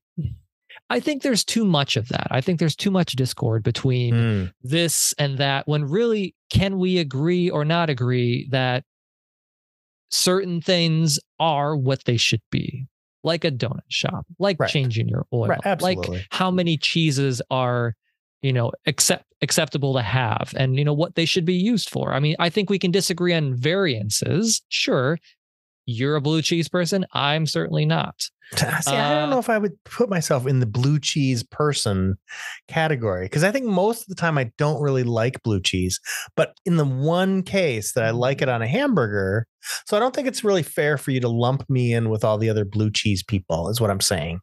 I 0.91 1.01
think 1.01 1.23
there's 1.23 1.45
too 1.45 1.65
much 1.65 1.97
of 1.97 2.09
that. 2.09 2.27
I 2.31 2.41
think 2.41 2.59
there's 2.61 2.77
too 2.77 2.91
much 2.91 3.13
discord 3.13 3.63
between 3.63 4.15
Hmm. 4.15 4.45
this 4.63 5.15
and 5.19 5.39
that 5.39 5.67
when 5.67 5.85
really 5.87 6.35
can 6.51 6.79
we 6.79 6.99
agree 6.99 7.49
or 7.51 7.65
not 7.65 7.91
agree 7.91 8.47
that 8.51 8.85
certain 10.11 10.61
things 10.61 11.19
are 11.41 11.77
what 11.77 12.05
they 12.05 12.17
should 12.17 12.43
be 12.51 12.87
like 13.25 13.45
a 13.45 13.51
donut 13.51 13.81
shop 13.89 14.27
like 14.39 14.61
Right. 14.61 14.71
changing 14.71 15.09
your 15.09 15.27
oil 15.33 15.49
Right, 15.49 15.81
like 15.81 15.99
how 16.31 16.51
many 16.51 16.77
cheeses 16.77 17.43
are 17.51 17.95
you 18.43 18.53
know 18.53 18.71
accept 18.87 19.25
acceptable 19.43 19.95
to 19.95 20.03
have 20.03 20.53
and 20.57 20.77
you 20.79 20.85
know 20.85 20.93
what 20.93 21.15
they 21.17 21.25
should 21.25 21.45
be 21.45 21.55
used 21.55 21.89
for 21.91 22.13
i 22.13 22.21
mean 22.21 22.37
i 22.39 22.49
think 22.49 22.71
we 22.71 22.79
can 22.79 22.91
disagree 22.91 23.33
on 23.33 23.55
variances 23.57 24.63
sure 24.69 25.19
you're 25.87 26.17
a 26.17 26.21
blue 26.21 26.43
cheese 26.43 26.69
person 26.69 27.05
i'm 27.13 27.47
certainly 27.47 27.85
not 27.85 28.29
See, 28.57 28.67
I 28.67 29.09
don't 29.15 29.29
Uh, 29.29 29.31
know 29.31 29.39
if 29.39 29.49
I 29.49 29.57
would 29.57 29.73
put 29.85 30.11
myself 30.11 30.47
in 30.47 30.61
the 30.61 30.67
blue 30.67 31.01
cheese 31.01 31.43
person 31.43 32.17
category 32.69 33.25
because 33.25 33.43
I 33.43 33.51
think 33.51 33.65
most 33.65 34.03
of 34.03 34.09
the 34.09 34.15
time 34.15 34.37
I 34.37 34.53
don't 34.59 34.83
really 34.83 35.03
like 35.03 35.43
blue 35.43 35.61
cheese. 35.63 35.99
But 36.37 36.55
in 36.67 36.77
the 36.77 36.85
one 36.85 37.43
case 37.43 37.93
that 37.95 38.05
I 38.05 38.11
like 38.11 38.43
it 38.43 38.51
on 38.51 38.61
a 38.61 38.67
hamburger, 38.69 39.47
so 39.87 39.97
I 39.97 40.01
don't 40.01 40.15
think 40.15 40.29
it's 40.29 40.45
really 40.45 40.63
fair 40.63 40.99
for 40.99 41.11
you 41.11 41.21
to 41.21 41.29
lump 41.29 41.69
me 41.71 41.95
in 41.95 42.11
with 42.11 42.23
all 42.23 42.37
the 42.37 42.51
other 42.51 42.67
blue 42.67 42.91
cheese 42.91 43.23
people. 43.23 43.71
Is 43.71 43.81
what 43.81 43.91
I'm 43.91 44.01
saying. 44.01 44.41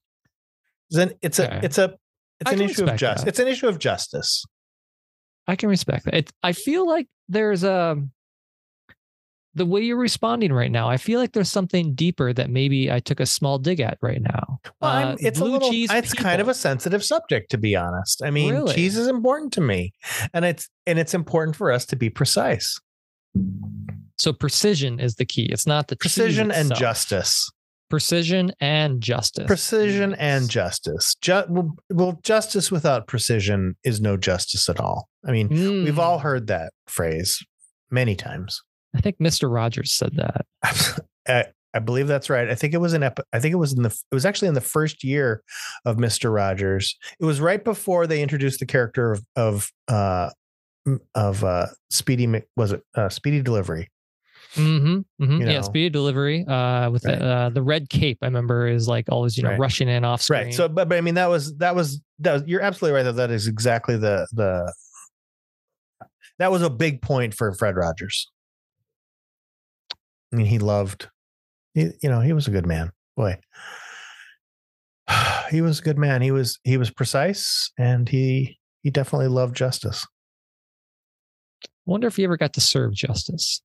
Then 0.89 1.13
it's 1.21 1.37
a 1.37 1.45
Okay. 1.45 1.59
it's 1.67 1.77
a 1.77 1.95
it's 2.39 2.49
I 2.51 2.55
an 2.55 2.61
issue 2.61 2.85
of 2.85 2.97
justice. 2.97 3.27
It's 3.27 3.39
an 3.39 3.47
issue 3.47 3.67
of 3.67 3.77
justice. 3.77 4.43
I 5.47 5.55
can 5.55 5.69
respect 5.69 6.05
that. 6.05 6.15
It, 6.15 6.31
I 6.41 6.53
feel 6.53 6.87
like 6.87 7.07
there's 7.29 7.63
a 7.63 8.01
the 9.53 9.65
way 9.65 9.81
you're 9.81 9.97
responding 9.97 10.53
right 10.53 10.71
now. 10.71 10.89
I 10.89 10.97
feel 10.97 11.19
like 11.19 11.33
there's 11.33 11.51
something 11.51 11.93
deeper 11.93 12.31
that 12.33 12.49
maybe 12.49 12.91
I 12.91 12.99
took 12.99 13.19
a 13.19 13.25
small 13.25 13.57
dig 13.59 13.79
at 13.81 13.97
right 14.01 14.21
now. 14.21 14.59
Well, 14.79 14.91
I'm, 14.91 15.07
Uh, 15.09 15.17
it's 15.19 15.39
a 15.39 15.45
little. 15.45 15.69
It's 15.73 16.13
kind 16.13 16.39
of 16.41 16.47
a 16.47 16.53
sensitive 16.53 17.03
subject, 17.03 17.51
to 17.51 17.57
be 17.57 17.75
honest. 17.75 18.23
I 18.23 18.31
mean, 18.31 18.53
Really? 18.53 18.73
cheese 18.73 18.97
is 18.97 19.07
important 19.07 19.51
to 19.53 19.61
me, 19.61 19.91
and 20.33 20.45
it's 20.45 20.69
and 20.87 20.97
it's 20.99 21.13
important 21.13 21.55
for 21.55 21.71
us 21.71 21.85
to 21.87 21.95
be 21.95 22.09
precise. 22.09 22.79
so 24.17 24.31
precision 24.33 24.99
is 24.99 25.15
the 25.15 25.25
key. 25.25 25.47
It's 25.51 25.65
not 25.65 25.87
the 25.87 25.95
Precision 25.95 26.51
and 26.51 26.73
justice. 26.75 27.49
Precision 27.89 28.53
and 28.61 29.01
justice. 29.01 29.47
Precision 29.47 30.13
and 30.15 30.49
justice. 30.49 31.15
Ju- 31.21 31.43
well, 31.49 31.75
well, 31.89 32.19
justice 32.23 32.71
without 32.71 33.07
precision 33.07 33.75
is 33.83 33.99
no 33.99 34.15
justice 34.15 34.69
at 34.69 34.79
all. 34.79 35.09
I 35.25 35.31
mean, 35.31 35.49
we've 35.49 35.99
all 35.99 36.19
Mm. 36.19 36.23
heard 36.23 36.47
that 36.47 36.71
phrase 36.87 37.43
many 37.89 38.15
times. 38.15 38.61
I 38.95 39.01
think 39.01 39.17
Mr. 39.19 39.51
Rogers 39.53 39.91
said 39.91 40.15
that. 40.15 40.45
I, 41.27 41.45
I 41.73 41.79
believe 41.79 42.07
that's 42.07 42.29
right. 42.29 42.49
I 42.49 42.55
think 42.55 42.73
it 42.73 42.79
was 42.79 42.93
an 42.93 43.03
ep- 43.03 43.25
I 43.31 43.39
think 43.39 43.53
it 43.53 43.57
was 43.57 43.73
in 43.73 43.83
the 43.83 43.89
it 44.11 44.13
was 44.15 44.25
actually 44.25 44.49
in 44.49 44.53
the 44.53 44.61
first 44.61 45.03
year 45.03 45.41
of 45.85 45.97
Mister 45.99 46.29
Rogers. 46.31 46.95
It 47.19 47.25
was 47.25 47.39
right 47.39 47.63
before 47.63 48.07
they 48.07 48.21
introduced 48.21 48.59
the 48.59 48.65
character 48.65 49.13
of 49.13 49.23
of 49.35 49.71
uh 49.87 50.29
of 51.15 51.43
uh 51.43 51.67
Speedy 51.89 52.43
was 52.57 52.73
it 52.73 52.81
uh, 52.95 53.07
Speedy 53.09 53.41
Delivery. 53.41 53.89
Mm-hmm, 54.55 55.23
mm-hmm. 55.23 55.41
You 55.41 55.47
Yeah, 55.49 55.61
speedy 55.61 55.89
delivery. 55.89 56.45
Uh, 56.45 56.89
with 56.89 57.05
Right. 57.05 57.19
the 57.19 57.25
uh, 57.25 57.49
the 57.51 57.61
red 57.61 57.89
cape, 57.89 58.17
I 58.21 58.25
remember 58.25 58.67
is 58.67 58.85
like 58.85 59.05
always 59.09 59.37
you 59.37 59.43
know 59.43 59.51
Right. 59.51 59.59
rushing 59.59 59.87
in 59.87 60.03
off 60.03 60.21
screen. 60.21 60.43
Right. 60.45 60.53
So, 60.53 60.67
but, 60.67 60.89
but 60.89 60.97
I 60.97 61.01
mean, 61.01 61.13
that 61.13 61.29
was 61.29 61.55
that 61.57 61.73
was 61.73 62.01
that 62.19 62.33
was. 62.33 62.43
You're 62.45 62.59
absolutely 62.61 62.97
right 62.97 63.03
that 63.03 63.13
that 63.15 63.31
is 63.31 63.47
exactly 63.47 63.95
the 63.95 64.27
the. 64.33 64.73
That 66.39 66.51
was 66.51 66.63
a 66.63 66.69
big 66.69 67.01
point 67.01 67.33
for 67.33 67.53
Fred 67.53 67.77
Rogers. 67.77 68.29
I 70.31 70.35
mean, 70.37 70.45
he 70.45 70.59
loved, 70.59 71.09
he, 71.73 71.89
you 72.01 72.09
know, 72.09 72.21
he 72.21 72.33
was 72.33 72.47
a 72.47 72.51
good 72.51 72.65
man. 72.65 72.91
Boy, 73.17 73.37
he 75.49 75.61
was 75.61 75.79
a 75.79 75.83
good 75.83 75.97
man. 75.97 76.21
He 76.21 76.31
was 76.31 76.59
he 76.63 76.77
was 76.77 76.89
precise, 76.91 77.71
and 77.77 78.07
he 78.07 78.57
he 78.83 78.89
definitely 78.89 79.27
loved 79.27 79.55
justice. 79.55 80.05
I 81.65 81.67
wonder 81.85 82.07
if 82.07 82.15
he 82.15 82.23
ever 82.23 82.37
got 82.37 82.53
to 82.53 82.61
serve 82.61 82.93
justice. 82.93 83.61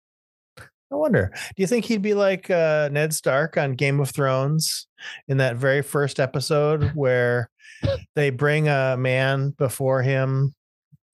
I 0.59 0.95
wonder. 0.95 1.31
Do 1.35 1.63
you 1.63 1.67
think 1.67 1.85
he'd 1.85 2.03
be 2.03 2.15
like 2.15 2.49
uh, 2.51 2.89
Ned 2.93 3.13
Stark 3.13 3.57
on 3.57 3.73
Game 3.73 3.99
of 4.01 4.11
Thrones 4.11 4.87
in 5.29 5.39
that 5.39 5.57
very 5.57 5.83
first 5.83 6.21
episode 6.21 6.93
where 6.95 7.51
they 8.15 8.31
bring 8.31 8.69
a 8.69 8.97
man 8.97 9.51
before 9.51 10.03
him 10.03 10.55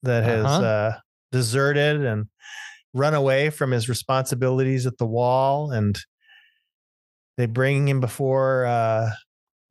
that 0.03 0.23
has 0.23 0.45
Uh-huh. 0.45 0.63
uh, 0.65 0.93
deserted 1.31 2.05
and 2.05 2.27
run 2.93 3.13
away 3.13 3.49
from 3.49 3.71
his 3.71 3.89
responsibilities 3.89 4.85
at 4.85 4.97
the 4.97 5.05
wall, 5.05 5.71
and 5.71 5.97
they 7.37 7.45
bring 7.47 7.87
him 7.87 7.99
before 7.99 8.65
uh, 8.65 9.09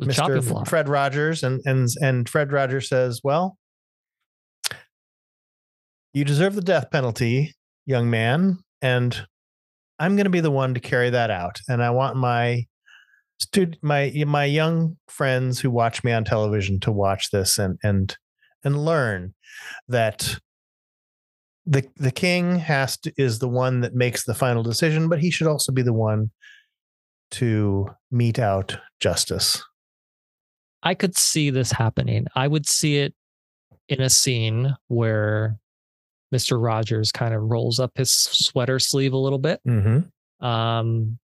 Mr. 0.00 0.68
Fred 0.68 0.88
Rogers, 0.88 1.42
and 1.42 1.60
and 1.64 1.88
and 2.00 2.28
Fred 2.28 2.52
Rogers 2.52 2.88
says, 2.88 3.20
"Well, 3.22 3.56
you 6.12 6.24
deserve 6.24 6.54
the 6.54 6.60
death 6.60 6.90
penalty, 6.90 7.54
young 7.86 8.10
man, 8.10 8.58
and 8.80 9.26
I'm 9.98 10.16
going 10.16 10.24
to 10.24 10.30
be 10.30 10.40
the 10.40 10.50
one 10.50 10.74
to 10.74 10.80
carry 10.80 11.10
that 11.10 11.30
out. 11.30 11.60
And 11.68 11.82
I 11.82 11.90
want 11.90 12.16
my 12.16 12.64
stud 13.40 13.78
my 13.82 14.12
my 14.26 14.44
young 14.44 14.96
friends 15.08 15.60
who 15.60 15.70
watch 15.70 16.02
me 16.02 16.12
on 16.12 16.24
television 16.24 16.80
to 16.80 16.92
watch 16.92 17.30
this 17.30 17.58
and 17.58 17.78
and 17.82 18.16
and 18.64 18.84
learn 18.84 19.34
that." 19.88 20.38
The, 21.64 21.86
the 21.96 22.10
king 22.10 22.58
has 22.58 22.96
to 22.98 23.12
is 23.16 23.38
the 23.38 23.48
one 23.48 23.80
that 23.82 23.94
makes 23.94 24.24
the 24.24 24.34
final 24.34 24.62
decision, 24.62 25.08
but 25.08 25.20
he 25.20 25.30
should 25.30 25.46
also 25.46 25.72
be 25.72 25.82
the 25.82 25.92
one 25.92 26.30
to 27.32 27.88
mete 28.10 28.38
out 28.38 28.78
justice. 29.00 29.62
I 30.82 30.94
could 30.94 31.16
see 31.16 31.50
this 31.50 31.70
happening. 31.70 32.26
I 32.34 32.48
would 32.48 32.68
see 32.68 32.98
it 32.98 33.14
in 33.88 34.00
a 34.00 34.10
scene 34.10 34.74
where 34.88 35.56
Mr. 36.34 36.60
Rogers 36.62 37.12
kind 37.12 37.34
of 37.34 37.42
rolls 37.42 37.78
up 37.78 37.92
his 37.94 38.12
sweater 38.12 38.78
sleeve 38.78 39.12
a 39.12 39.18
little 39.18 39.38
bit. 39.38 39.60
Mm-hmm. 39.66 40.44
Um, 40.44 41.18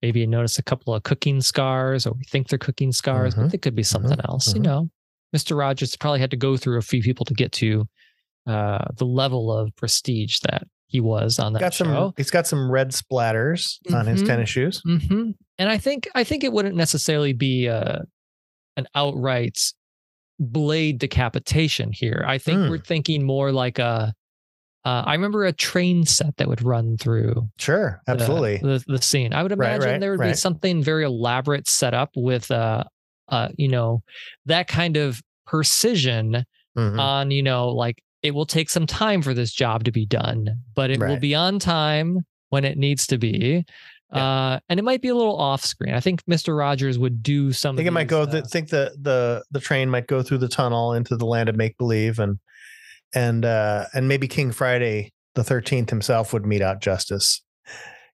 maybe 0.00 0.20
you 0.20 0.26
notice 0.26 0.58
a 0.58 0.62
couple 0.62 0.94
of 0.94 1.02
cooking 1.02 1.40
scars, 1.42 2.06
or 2.06 2.12
we 2.12 2.24
think 2.24 2.48
they're 2.48 2.58
cooking 2.58 2.92
scars, 2.92 3.34
Mhm. 3.34 3.42
but 3.42 3.50
they 3.52 3.58
could 3.58 3.74
be 3.74 3.82
something 3.82 4.18
else. 4.28 4.54
You 4.54 4.60
mhm. 4.60 4.64
know, 4.64 4.90
Mr. 5.36 5.58
Rogers 5.58 5.94
probably 5.96 6.20
had 6.20 6.30
to 6.30 6.36
go 6.36 6.56
through 6.56 6.78
a 6.78 6.82
few 6.82 7.02
people 7.02 7.26
to 7.26 7.34
get 7.34 7.52
to 7.52 7.86
uh, 8.50 8.84
the 8.96 9.06
level 9.06 9.50
of 9.56 9.74
prestige 9.76 10.38
that 10.40 10.64
he 10.86 11.00
was 11.00 11.38
on 11.38 11.52
that 11.52 11.60
got 11.60 11.74
some 11.74 11.88
show. 11.88 12.12
he's 12.16 12.30
got 12.30 12.46
some 12.46 12.70
red 12.70 12.90
splatters 12.90 13.78
on 13.94 14.06
his 14.06 14.22
Mhm. 14.22 14.26
tennis 14.26 14.50
shoes 14.50 14.82
hmm 14.84 15.30
And 15.58 15.68
I 15.70 15.78
think 15.78 16.08
I 16.14 16.24
think 16.24 16.42
it 16.42 16.52
wouldn't 16.52 16.74
necessarily 16.76 17.32
be 17.32 17.68
uh, 17.68 18.00
an 18.76 18.86
outright 18.94 19.58
blade 20.38 20.98
decapitation 20.98 21.90
here. 21.92 22.24
I 22.26 22.38
think 22.38 22.62
Hmm. 22.62 22.70
we're 22.70 22.78
thinking 22.78 23.22
more 23.24 23.52
like 23.52 23.78
a. 23.78 24.14
Uh, 24.82 25.02
I 25.06 25.12
remember 25.12 25.44
a 25.44 25.52
train 25.52 26.06
set 26.06 26.38
that 26.38 26.48
would 26.48 26.62
run 26.62 26.96
through 26.96 27.50
sure 27.58 28.00
absolutely 28.08 28.56
the, 28.62 28.82
the, 28.86 29.02
scene. 29.02 29.34
I 29.34 29.42
would 29.42 29.52
imagine 29.52 29.90
right, 29.90 30.00
there 30.00 30.12
would 30.12 30.22
be 30.22 30.32
something 30.32 30.82
very 30.82 31.04
elaborate 31.04 31.68
set 31.68 31.92
up 31.92 32.10
with 32.16 32.50
uh, 32.50 32.84
uh, 33.28 33.48
you 33.58 33.68
know, 33.68 34.02
that 34.46 34.66
kind 34.68 34.96
of 34.96 35.20
precision 35.46 36.44
Mhm. 36.78 36.98
on 36.98 37.30
you 37.30 37.42
know 37.42 37.68
like 37.68 38.02
it 38.22 38.34
will 38.34 38.46
take 38.46 38.68
some 38.68 38.86
time 38.86 39.22
for 39.22 39.34
this 39.34 39.52
job 39.52 39.84
to 39.84 39.92
be 39.92 40.06
done 40.06 40.48
but 40.74 40.90
it 40.90 41.00
will 41.00 41.18
be 41.18 41.34
on 41.34 41.58
time 41.58 42.18
when 42.50 42.64
it 42.64 42.76
needs 42.76 43.06
to 43.06 43.18
be 43.18 43.64
uh 44.12 44.58
and 44.68 44.80
it 44.80 44.82
might 44.82 45.00
be 45.00 45.08
a 45.08 45.14
little 45.14 45.36
off 45.36 45.64
screen. 45.64 45.94
I 45.94 46.00
think 46.00 46.24
mr 46.24 46.56
rogers 46.56 46.98
would 46.98 47.22
do 47.22 47.52
something. 47.52 47.78
I 47.78 47.86
think 47.86 47.88
it 47.88 47.92
might 47.92 48.08
go 48.08 48.22
uh, 48.22 48.26
the, 48.26 48.42
think 48.42 48.68
the 48.68 48.96
the 49.00 49.44
the 49.52 49.60
train 49.60 49.88
might 49.88 50.08
go 50.08 50.20
through 50.22 50.38
the 50.38 50.48
tunnel 50.48 50.94
into 50.94 51.16
the 51.16 51.26
land 51.26 51.48
of 51.48 51.54
make 51.54 51.78
believe 51.78 52.18
and 52.18 52.40
and 53.14 53.44
uh 53.44 53.84
and 53.94 54.08
maybe 54.08 54.26
king 54.26 54.50
friday 54.50 55.12
the 55.34 55.42
13th 55.42 55.90
himself 55.90 56.32
would 56.32 56.44
mete 56.44 56.62
out 56.62 56.80
justice. 56.80 57.42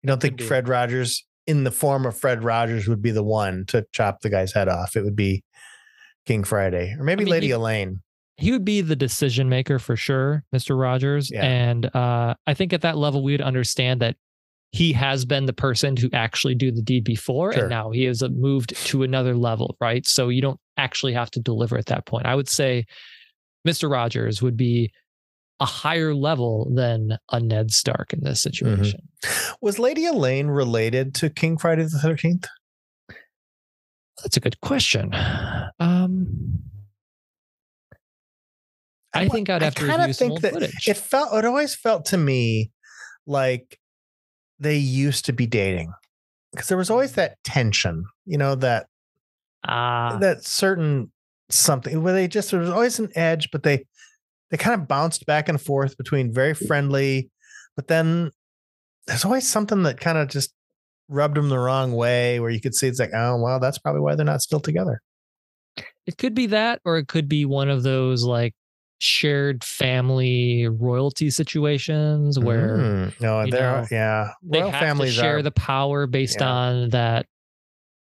You 0.02 0.08
don't 0.08 0.20
think 0.20 0.40
fred 0.40 0.68
rogers 0.68 1.24
in 1.46 1.64
the 1.64 1.70
form 1.70 2.06
of 2.06 2.16
fred 2.16 2.44
rogers 2.44 2.88
would 2.88 3.02
be 3.02 3.10
the 3.10 3.22
one 3.22 3.64
to 3.68 3.86
chop 3.92 4.20
the 4.20 4.30
guy's 4.30 4.52
head 4.52 4.68
off. 4.68 4.96
It 4.96 5.02
would 5.02 5.16
be 5.16 5.42
king 6.26 6.42
friday 6.42 6.92
or 6.98 7.04
maybe 7.04 7.24
mean, 7.24 7.30
lady 7.30 7.50
elaine 7.52 8.02
he 8.38 8.52
would 8.52 8.64
be 8.64 8.80
the 8.82 8.96
decision 8.96 9.48
maker 9.48 9.78
for 9.78 9.96
sure 9.96 10.44
mr 10.54 10.78
rogers. 10.78 11.30
Yeah. 11.30 11.44
and 11.44 11.86
uh 11.94 12.34
i 12.46 12.54
think 12.54 12.72
at 12.72 12.82
that 12.82 12.96
level 12.98 13.22
we 13.22 13.32
would 13.32 13.40
understand 13.42 14.00
that 14.02 14.16
he 14.72 14.92
has 14.92 15.24
been 15.24 15.46
the 15.46 15.52
person 15.52 15.96
to 15.96 16.10
actually 16.12 16.54
do 16.54 16.70
the 16.70 16.82
deed 16.82 17.04
before 17.04 17.52
Sure. 17.52 17.62
and 17.62 17.70
now 17.70 17.90
he 17.92 18.04
has 18.04 18.22
uh, 18.22 18.28
moved 18.28 18.74
to 18.86 19.02
another 19.04 19.34
level 19.34 19.76
right? 19.80 20.04
So 20.06 20.28
you 20.28 20.42
don't 20.42 20.60
actually 20.76 21.14
have 21.14 21.30
to 21.30 21.40
deliver 21.40 21.78
at 21.78 21.86
that 21.86 22.04
point. 22.04 22.26
I 22.26 22.34
would 22.34 22.48
say 22.48 22.84
mr 23.66 23.90
rogers 23.90 24.42
would 24.42 24.56
be 24.56 24.92
a 25.60 25.64
higher 25.64 26.14
level 26.14 26.70
than 26.74 27.16
a 27.32 27.40
ned 27.40 27.70
stark 27.70 28.12
in 28.12 28.20
this 28.22 28.42
situation. 28.42 29.00
Was 29.62 29.78
lady 29.78 30.04
elaine 30.04 30.48
related 30.48 31.14
to 31.16 31.30
king 31.30 31.56
friday 31.56 31.84
the 31.84 31.98
13th 31.98 32.44
that's 34.22 34.36
a 34.36 34.40
good 34.40 34.60
question. 34.60 35.12
Um 35.78 36.62
I, 39.16 39.28
think 39.28 39.50
I'd 39.50 39.62
have 39.62 39.74
to 39.74 39.80
kinda 39.86 39.98
review 39.98 40.12
some 40.12 40.30
old 40.32 40.42
footage. 40.42 40.88
it 40.88 40.96
felt 40.96 41.34
it 41.34 41.44
always 41.44 41.74
felt 41.74 42.04
to 42.06 42.16
me 42.16 42.70
like 43.26 43.78
they 44.58 44.76
used 44.76 45.24
to 45.26 45.32
be 45.32 45.46
dating 45.46 45.92
because 46.52 46.68
there 46.68 46.78
was 46.78 46.90
always 46.90 47.12
that 47.12 47.36
tension 47.44 48.04
you 48.24 48.38
know 48.38 48.54
that 48.54 48.86
Ah, 49.68 50.18
that 50.20 50.44
certain 50.44 51.10
something 51.50 52.02
where 52.02 52.12
they 52.12 52.28
just 52.28 52.50
there 52.50 52.60
was 52.60 52.70
always 52.70 52.98
an 52.98 53.10
edge 53.16 53.50
but 53.50 53.62
they 53.62 53.84
they 54.50 54.56
kind 54.56 54.80
of 54.80 54.86
bounced 54.86 55.26
back 55.26 55.48
and 55.48 55.60
forth 55.60 55.96
between 55.96 56.32
very 56.32 56.54
friendly 56.54 57.30
but 57.74 57.88
then 57.88 58.30
there's 59.06 59.24
always 59.24 59.46
something 59.46 59.82
that 59.82 59.98
kind 60.00 60.18
of 60.18 60.28
just 60.28 60.52
rubbed 61.08 61.36
them 61.36 61.48
the 61.48 61.58
wrong 61.58 61.92
way 61.92 62.40
where 62.40 62.50
you 62.50 62.60
could 62.60 62.74
see 62.74 62.86
it's 62.86 62.98
like 62.98 63.10
oh 63.14 63.36
well 63.40 63.58
that's 63.60 63.78
probably 63.78 64.00
why 64.00 64.14
they're 64.14 64.24
not 64.24 64.42
still 64.42 64.60
together. 64.60 65.00
It 66.06 66.18
could 66.18 66.34
be 66.34 66.46
that, 66.46 66.80
or 66.84 66.98
it 66.98 67.08
could 67.08 67.28
be 67.28 67.44
one 67.44 67.68
of 67.68 67.82
those 67.82 68.22
like 68.24 68.54
shared 68.98 69.62
family 69.62 70.66
royalty 70.68 71.28
situations 71.30 72.38
where 72.38 72.76
Mm, 72.78 73.20
no 73.20 73.44
you 73.44 73.50
there 73.52 73.62
know, 73.62 73.76
are 73.80 73.88
yeah 73.90 74.30
they 74.42 74.58
royal 74.60 74.70
have 74.70 74.80
to 74.80 74.86
families 74.86 75.14
share 75.14 75.38
are 75.38 75.42
the 75.42 75.50
power 75.50 76.06
based 76.06 76.40
Yeah. 76.40 76.48
on 76.50 76.88
that. 76.90 77.26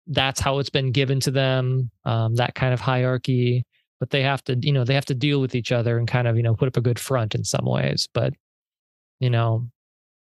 That's 0.06 0.40
how 0.40 0.58
it's 0.58 0.70
been 0.70 0.90
given 0.92 1.20
to 1.20 1.30
them. 1.30 1.90
Um, 2.04 2.34
that 2.36 2.54
kind 2.54 2.72
of 2.74 2.80
hierarchy, 2.80 3.64
but 4.00 4.10
they 4.10 4.22
have 4.22 4.42
to, 4.44 4.58
you 4.60 4.72
know, 4.72 4.82
they 4.84 4.94
have 4.94 5.04
to 5.06 5.14
deal 5.14 5.40
with 5.40 5.54
each 5.54 5.70
other 5.70 5.98
and 5.98 6.08
kind 6.08 6.26
of, 6.26 6.36
you 6.36 6.42
know, 6.42 6.54
put 6.56 6.66
up 6.68 6.76
a 6.76 6.80
good 6.80 6.98
front 6.98 7.34
in 7.34 7.44
some 7.44 7.64
ways. 7.66 8.08
But 8.12 8.32
you 9.20 9.30
know, 9.30 9.68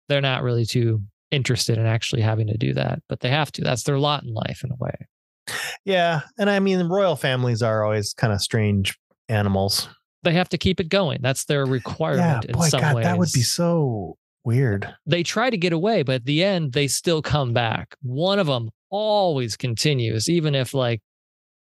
they're 0.09 0.21
not 0.21 0.43
really 0.43 0.65
too 0.65 1.01
interested 1.31 1.77
in 1.77 1.85
actually 1.85 2.21
having 2.21 2.47
to 2.47 2.57
do 2.57 2.73
that, 2.73 2.99
but 3.07 3.19
they 3.19 3.29
have 3.29 3.51
to. 3.53 3.61
That's 3.61 3.83
their 3.83 3.99
lot 3.99 4.23
in 4.23 4.33
life 4.33 4.63
in 4.63 4.71
a 4.71 4.75
way. 4.79 4.95
Yeah, 5.85 6.21
and 6.37 6.49
I 6.49 6.59
mean, 6.59 6.87
royal 6.87 7.15
families 7.15 7.61
are 7.61 7.83
always 7.83 8.13
kind 8.13 8.33
of 8.33 8.41
strange 8.41 8.97
animals. 9.29 9.87
They 10.23 10.33
have 10.33 10.49
to 10.49 10.57
keep 10.57 10.79
it 10.79 10.89
going. 10.89 11.19
That's 11.21 11.45
their 11.45 11.65
Yeah, 11.65 11.71
requirement 11.71 12.45
in 12.45 12.53
boy, 12.53 12.69
some 12.69 12.81
God, 12.81 12.95
ways. 12.95 13.03
that 13.05 13.17
would 13.17 13.31
be 13.33 13.41
so 13.41 14.17
weird. 14.43 14.93
they 15.05 15.23
try 15.23 15.49
to 15.49 15.57
get 15.57 15.73
away, 15.73 16.03
but 16.03 16.15
at 16.15 16.25
the 16.25 16.43
end, 16.43 16.73
they 16.73 16.87
still 16.87 17.21
come 17.21 17.53
back. 17.53 17.95
One 18.01 18.39
of 18.39 18.47
them 18.47 18.69
always 18.89 19.57
continues, 19.57 20.29
even 20.29 20.55
if 20.55 20.73
like 20.73 21.01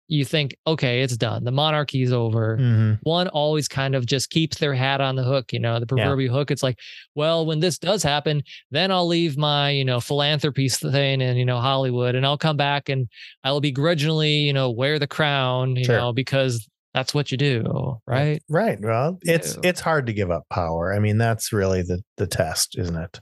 you 0.09 0.25
think, 0.25 0.55
okay, 0.67 1.01
it's 1.01 1.15
done. 1.15 1.43
The 1.45 1.51
monarchy's 1.51 2.11
over. 2.11 2.57
Mhm. 2.59 2.99
One 3.03 3.29
always 3.29 3.67
kind 3.69 3.95
of 3.95 4.05
just 4.05 4.29
keeps 4.29 4.57
their 4.57 4.73
hat 4.73 4.99
on 4.99 5.15
the 5.15 5.23
hook, 5.23 5.53
you 5.53 5.59
know, 5.59 5.75
the 5.75 5.85
Yeah. 5.85 5.87
proverbial 5.87 6.35
hook. 6.35 6.51
It's 6.51 6.61
like, 6.61 6.77
well, 7.15 7.45
when 7.45 7.61
this 7.61 7.79
does 7.79 8.03
happen, 8.03 8.43
then 8.69 8.91
I'll 8.91 9.07
leave 9.07 9.37
my, 9.37 9.69
you 9.69 9.85
know, 9.85 9.99
philanthropy 10.01 10.67
thing 10.67 11.21
and, 11.21 11.39
you 11.39 11.45
know, 11.45 11.59
Hollywood 11.59 12.15
and 12.15 12.25
I'll 12.25 12.37
come 12.37 12.57
back 12.57 12.89
and 12.89 13.07
I'll 13.45 13.61
begrudgingly, 13.61 14.33
you 14.39 14.51
know, 14.53 14.69
wear 14.69 14.99
the 14.99 15.07
crown, 15.07 15.77
you 15.77 15.85
Sure. 15.85 15.97
know, 15.97 16.13
because 16.13 16.67
that's 16.93 17.13
what 17.13 17.31
you 17.31 17.37
do, 17.37 17.97
right? 18.05 18.41
Right. 18.49 18.77
Well, 18.79 19.17
it's 19.23 19.55
do. 19.55 19.61
it's 19.63 19.81
hard 19.81 20.05
to 20.07 20.13
give 20.13 20.29
up 20.29 20.43
power. 20.49 20.93
I 20.93 20.99
mean, 20.99 21.17
that's 21.17 21.51
really 21.51 21.81
the 21.81 22.01
the 22.17 22.27
test, 22.27 22.77
isn't 22.77 22.95
it? 22.95 23.19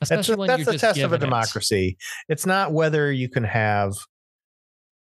That's 0.00 0.10
Especially 0.10 0.46
that's 0.46 0.58
you're 0.64 0.72
the 0.72 0.78
test 0.78 0.98
of 0.98 1.12
a 1.12 1.16
given 1.16 1.16
it. 1.16 1.20
democracy. 1.20 1.96
It's 2.28 2.46
not 2.46 2.72
whether 2.72 3.10
you 3.10 3.28
can 3.28 3.44
have 3.44 3.92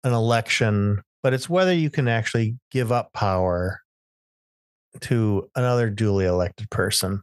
an 0.04 0.13
election, 0.13 1.02
but 1.24 1.34
it's 1.34 1.50
whether 1.50 1.74
you 1.74 1.89
can 1.89 2.08
actually 2.08 2.56
give 2.72 2.91
up 2.91 3.12
power 3.13 3.82
to 5.02 5.50
another 5.56 5.89
duly 5.89 6.26
elected 6.26 6.70
person 6.70 7.22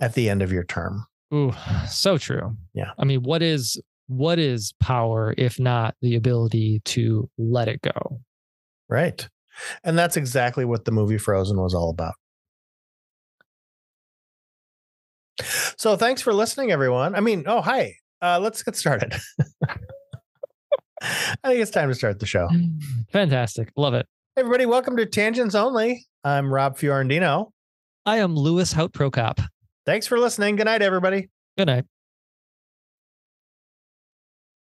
at 0.00 0.14
the 0.14 0.28
end 0.28 0.42
of 0.42 0.52
your 0.52 0.64
term. 0.64 1.06
Ooh, 1.32 1.54
so 1.88 2.18
true. 2.18 2.56
Yeah. 2.74 2.90
I 2.98 3.04
mean, 3.04 3.22
what 3.22 3.42
is 3.42 3.80
what 4.08 4.38
is 4.38 4.74
power 4.80 5.34
if 5.38 5.58
not 5.58 5.94
the 6.02 6.16
ability 6.16 6.82
to 6.84 7.30
let 7.38 7.68
it 7.68 7.80
go? 7.80 8.20
Right. 8.88 9.26
And 9.82 9.98
that's 9.98 10.16
exactly 10.16 10.64
what 10.64 10.84
the 10.84 10.92
movie 10.92 11.18
Frozen 11.18 11.60
was 11.60 11.74
all 11.74 11.90
about. 11.90 12.14
So 15.76 15.96
thanks 15.96 16.22
for 16.22 16.32
listening, 16.32 16.70
everyone. 16.70 17.14
I 17.14 17.20
mean, 17.20 17.44
oh, 17.46 17.60
hi. 17.60 17.94
Uh, 18.22 18.38
let's 18.40 18.62
get 18.62 18.76
started. 18.76 19.14
I 21.02 21.48
think 21.48 21.60
it's 21.60 21.70
time 21.70 21.88
to 21.88 21.94
start 21.94 22.20
the 22.20 22.26
show. 22.26 22.48
Fantastic. 23.12 23.70
Love 23.76 23.94
it. 23.94 24.06
Hey, 24.36 24.40
everybody, 24.40 24.66
welcome 24.66 24.96
to 24.96 25.06
Tangents 25.06 25.54
Only. 25.54 26.06
I'm 26.22 26.52
Rob 26.52 26.78
Fiorentino. 26.78 27.52
I 28.06 28.18
am 28.18 28.36
Lewis 28.36 28.72
Hout 28.72 28.92
Prokop. 28.92 29.44
Thanks 29.84 30.06
for 30.06 30.18
listening. 30.18 30.56
Good 30.56 30.64
night, 30.64 30.82
everybody. 30.82 31.28
Good 31.58 31.66
night. 31.66 31.84